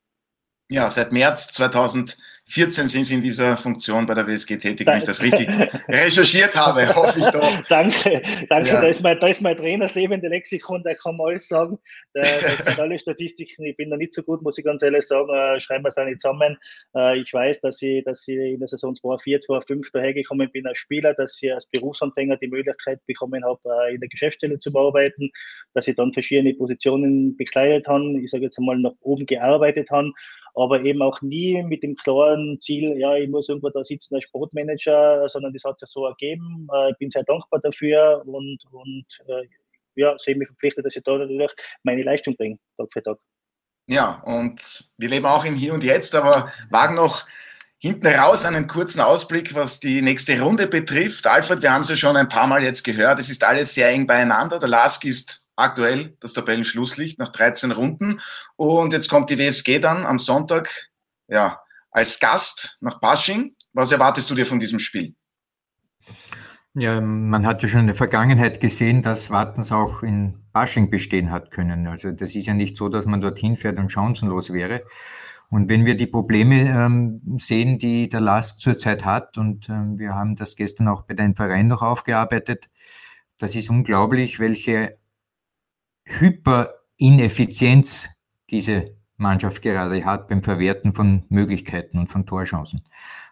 [0.70, 1.52] Ja, seit März
[2.52, 5.48] 2014 sind Sie in dieser Funktion bei der WSG tätig, wenn ich das richtig
[5.88, 7.62] recherchiert habe, hoffe ich doch.
[7.68, 8.68] Danke, danke.
[8.68, 8.80] Ja.
[8.82, 11.78] Da, ist mein, da ist mein Trainer das lebende Lexikon, der kann alles sagen.
[12.14, 15.30] Der, der alle Statistiken, ich bin da nicht so gut, muss ich ganz ehrlich sagen,
[15.30, 16.58] äh, schreiben wir es da nicht zusammen.
[16.94, 20.78] Äh, ich weiß, dass ich, dass ich in der Saison 2004, 2005 dahergekommen bin als
[20.78, 25.30] Spieler, dass ich als Berufsanfänger die Möglichkeit bekommen habe, äh, in der Geschäftsstelle zu bearbeiten,
[25.72, 30.12] dass ich dann verschiedene Positionen bekleidet habe, ich sage jetzt einmal nach oben gearbeitet habe
[30.54, 34.24] aber eben auch nie mit dem klaren Ziel, ja, ich muss irgendwo da sitzen als
[34.24, 36.68] Sportmanager, sondern das hat sich so ergeben.
[36.72, 39.46] Äh, ich bin sehr dankbar dafür und, und äh,
[39.94, 41.50] ja, sehe mich verpflichtet, dass ich da natürlich
[41.82, 43.18] meine Leistung bringe, Tag für Tag.
[43.86, 47.24] Ja, und wir leben auch im Hier und Jetzt, aber wagen noch
[47.78, 51.26] hinten raus einen kurzen Ausblick, was die nächste Runde betrifft.
[51.26, 53.88] Alfred, wir haben es ja schon ein paar Mal jetzt gehört, es ist alles sehr
[53.88, 54.60] eng beieinander.
[54.60, 58.20] Der Lask ist aktuell das Tabellenschlusslicht nach 13 Runden.
[58.56, 60.92] Und jetzt kommt die WSG dann am Sonntag
[61.28, 61.61] ja,
[61.92, 63.54] als Gast nach Pasching.
[63.72, 65.14] Was erwartest du dir von diesem Spiel?
[66.74, 71.30] Ja, man hat ja schon in der Vergangenheit gesehen, dass Wartens auch in Pasching bestehen
[71.30, 71.86] hat können.
[71.86, 74.82] Also das ist ja nicht so, dass man dorthin fährt und chancenlos wäre.
[75.50, 80.14] Und wenn wir die Probleme ähm, sehen, die der Last zurzeit hat, und ähm, wir
[80.14, 82.70] haben das gestern auch bei deinem Verein noch aufgearbeitet,
[83.36, 84.96] das ist unglaublich, welche
[86.04, 88.08] Hyperineffizienz
[88.48, 92.82] diese Mannschaft gerade hat beim Verwerten von Möglichkeiten und von Torchancen.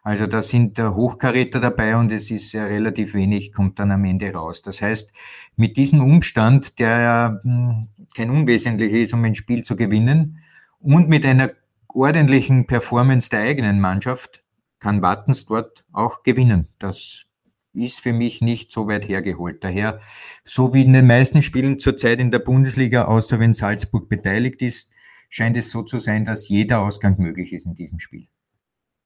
[0.03, 4.63] Also da sind Hochkaräter dabei und es ist relativ wenig, kommt dann am Ende raus.
[4.63, 5.13] Das heißt,
[5.57, 10.39] mit diesem Umstand, der ja hm, kein unwesentlicher ist, um ein Spiel zu gewinnen,
[10.79, 11.51] und mit einer
[11.89, 14.43] ordentlichen Performance der eigenen Mannschaft,
[14.79, 16.67] kann Wattens dort auch gewinnen.
[16.79, 17.27] Das
[17.75, 19.63] ist für mich nicht so weit hergeholt.
[19.63, 20.01] Daher,
[20.43, 24.91] so wie in den meisten Spielen zurzeit in der Bundesliga, außer wenn Salzburg beteiligt ist,
[25.31, 28.27] scheint es so zu sein, dass jeder Ausgang möglich ist in diesem Spiel.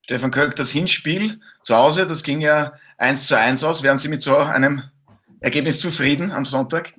[0.02, 3.82] Stefan Köck, das Hinspiel zu Hause, das ging ja 1 zu 1 aus.
[3.82, 4.82] Wären Sie mit so einem
[5.40, 6.94] Ergebnis zufrieden am Sonntag?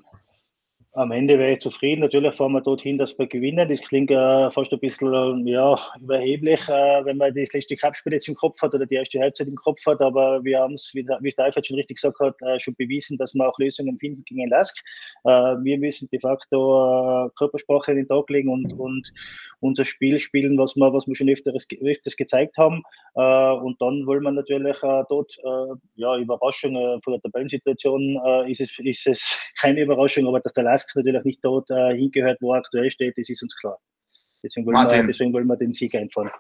[0.96, 2.02] Am Ende wäre ich zufrieden.
[2.02, 3.68] Natürlich fahren wir dorthin, dass wir gewinnen.
[3.68, 8.30] Das klingt äh, fast ein bisschen ja, überheblich, äh, wenn man das letzte Cup-Spiel jetzt
[8.30, 10.00] im Kopf hat oder die erste Halbzeit im Kopf hat.
[10.00, 13.34] Aber wir haben es, wie, wie Steifert schon richtig gesagt hat, äh, schon bewiesen, dass
[13.34, 14.78] wir auch Lösungen finden gegen Lask.
[15.26, 19.12] Äh, wir müssen de facto äh, Körpersprache in den Tag legen und, und
[19.60, 22.84] unser Spiel spielen, was wir, was wir schon öfters, öfters gezeigt haben.
[23.16, 24.78] Äh, und dann wollen wir natürlich
[25.10, 25.38] dort,
[25.96, 30.85] ja, Überraschung von der Tabellensituation ist, es, ist es keine Überraschung, aber dass der Lask
[30.86, 33.78] Lask natürlich nicht dort äh, hingehört, wo er aktuell steht, das ist uns klar.
[34.44, 36.32] Deswegen wollen, wir, deswegen wollen wir den Sieg einfahren.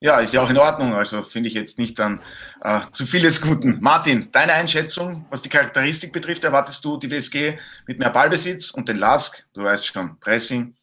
[0.00, 0.92] Ja, ist ja auch in Ordnung.
[0.92, 2.20] Also finde ich jetzt nicht dann
[2.62, 3.78] äh, zu vieles Guten.
[3.80, 8.88] Martin, deine Einschätzung, was die Charakteristik betrifft, erwartest du die WSG mit mehr Ballbesitz und
[8.88, 10.76] den Lask, du weißt schon, Pressing?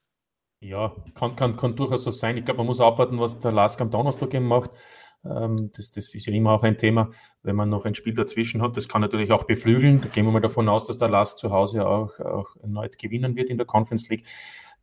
[0.61, 2.37] Ja, kann, kann, kann durchaus so sein.
[2.37, 4.71] Ich glaube, man muss abwarten, was der Lask am Donnerstag eben macht.
[5.25, 7.09] Ähm, das, das, ist ja immer auch ein Thema,
[7.43, 8.75] wenn man noch ein Spiel dazwischen hat.
[8.75, 10.01] Das kann natürlich auch beflügeln.
[10.01, 13.35] Da gehen wir mal davon aus, dass der Last zu Hause auch, auch erneut gewinnen
[13.35, 14.25] wird in der Conference League.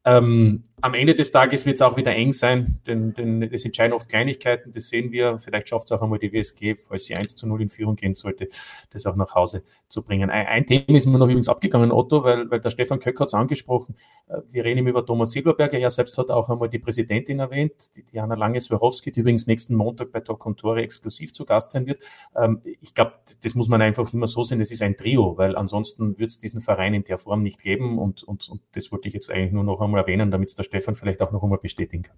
[0.05, 3.93] Ähm, am Ende des Tages wird es auch wieder eng sein, denn, denn es entscheiden
[3.93, 5.37] oft Kleinigkeiten, das sehen wir.
[5.37, 8.15] Vielleicht schafft es auch einmal die WSG, falls sie 1 zu 0 in Führung gehen
[8.15, 8.49] sollte,
[8.91, 10.31] das auch nach Hause zu bringen.
[10.31, 13.29] Ein, ein Thema ist mir noch übrigens abgegangen, Otto, weil, weil der Stefan Köck hat
[13.29, 13.95] es angesprochen.
[14.29, 15.79] Äh, wir reden über Thomas Silberberger.
[15.79, 20.13] Er selbst hat auch einmal die Präsidentin erwähnt, die Diana Lange-Swarovski, die übrigens nächsten Montag
[20.13, 21.99] bei Talk Tore exklusiv zu Gast sein wird.
[22.35, 25.57] Ähm, ich glaube, das muss man einfach immer so sehen, das ist ein Trio, weil
[25.57, 29.09] ansonsten wird es diesen Verein in der Form nicht geben und, und, und das wollte
[29.09, 31.43] ich jetzt eigentlich nur noch einmal einmal erwähnen, damit es der Stefan vielleicht auch noch
[31.43, 32.17] einmal bestätigen kann.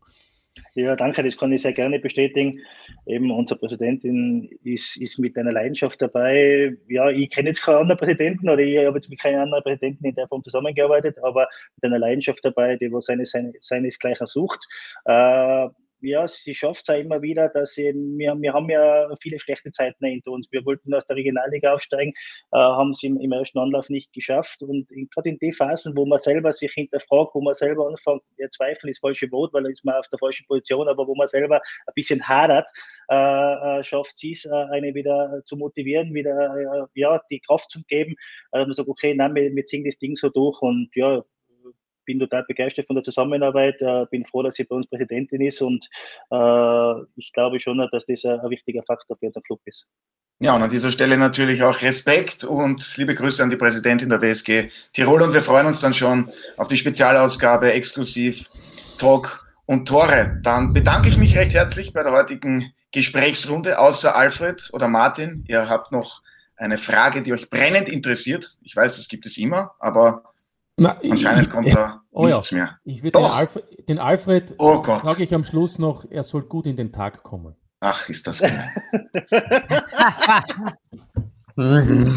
[0.74, 2.60] Ja, danke, das kann ich sehr gerne bestätigen.
[3.06, 6.76] Eben unsere Präsidentin ist, ist mit einer Leidenschaft dabei.
[6.88, 10.04] Ja, ich kenne jetzt keinen anderen Präsidenten oder ich habe jetzt mit keinem anderen Präsidenten
[10.04, 14.66] in der Form zusammengearbeitet, aber mit einer Leidenschaft dabei, die wo seine, seine, seinesgleichen sucht.
[15.06, 15.68] Äh,
[16.03, 19.70] ja, sie schafft es ja immer wieder, dass sie, wir, wir haben ja viele schlechte
[19.70, 20.50] Zeiten hinter uns.
[20.50, 22.12] Wir wollten aus der Regionalliga aufsteigen,
[22.53, 24.62] äh, haben sie im, im, ersten Anlauf nicht geschafft.
[24.62, 28.48] Und gerade in den Phasen, wo man selber sich hinterfragt, wo man selber anfängt, ja,
[28.50, 31.26] Zweifel ist falsche Wort, weil da ist man auf der falschen Position, aber wo man
[31.26, 32.68] selber ein bisschen hadert,
[33.09, 37.70] äh, äh schafft sie es, äh, eine wieder zu motivieren, wieder äh, ja, die Kraft
[37.70, 38.14] zu geben.
[38.50, 41.22] Also man sagt, okay, nein, wir, wir ziehen das Ding so durch und ja,
[42.05, 45.61] bin total begeistert von der Zusammenarbeit, äh, bin froh, dass sie bei uns Präsidentin ist
[45.62, 45.88] und
[46.30, 49.86] äh, ich glaube schon, dass das ein, wichtiger Faktor für unseren Club ist.
[50.40, 54.20] Ja, und an dieser Stelle natürlich auch Respekt und liebe Grüße an die Präsidentin der
[54.20, 58.48] WSG Tirol und wir freuen uns dann schon auf die Spezialausgabe exklusiv
[58.98, 60.40] Talk und Tore.
[60.42, 65.44] Dann bedanke ich mich recht herzlich bei der heutigen Gesprächsrunde, außer Alfred oder Martin.
[65.48, 66.22] Ihr habt noch
[66.57, 68.57] eine Frage, die euch brennend interessiert.
[68.62, 70.32] Ich weiß, das gibt es immer, aber
[70.76, 72.56] na, Anscheinend kommt ich, da oh nichts ja.
[72.56, 72.78] mehr.
[72.84, 76.66] Ich würde den, Alfred, den Alfred oh sage ich am Schluss noch, er soll gut
[76.66, 77.56] in den Tag kommen.
[77.80, 78.70] Ach, ist das geil.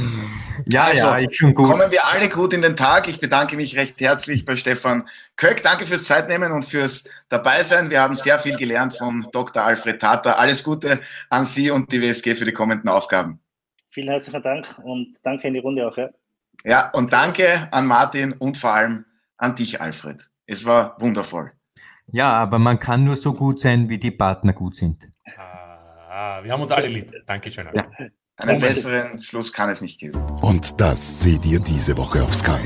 [0.66, 1.70] ja, also, ja, ich schon gut.
[1.70, 3.08] Kommen wir alle gut in den Tag.
[3.08, 5.64] Ich bedanke mich recht herzlich bei Stefan Köck.
[5.64, 7.90] Danke fürs Zeitnehmen und fürs Dabeisein.
[7.90, 9.64] Wir haben sehr viel gelernt von Dr.
[9.64, 10.34] Alfred Tata.
[10.34, 11.00] Alles Gute
[11.30, 13.40] an Sie und die WSG für die kommenden Aufgaben.
[13.90, 15.98] Vielen herzlichen Dank und danke in die Runde auch.
[15.98, 16.10] Ja.
[16.66, 19.06] Ja, und danke an Martin und vor allem
[19.38, 20.20] an dich, Alfred.
[20.48, 21.52] Es war wundervoll.
[22.08, 25.08] Ja, aber man kann nur so gut sein, wie die Partner gut sind.
[25.38, 27.12] Ah, wir haben uns alle lieb.
[27.28, 27.68] Dankeschön.
[27.74, 27.88] Ja.
[28.38, 30.20] Einen besseren Schluss kann es nicht geben.
[30.42, 32.62] Und das seht ihr diese Woche auf Sky.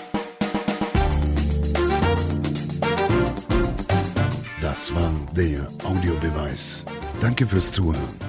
[4.61, 6.85] Das war der Audiobeweis.
[7.21, 8.19] Danke fürs Zuhören.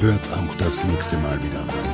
[0.00, 1.87] Hört auch das nächste Mal wieder rein.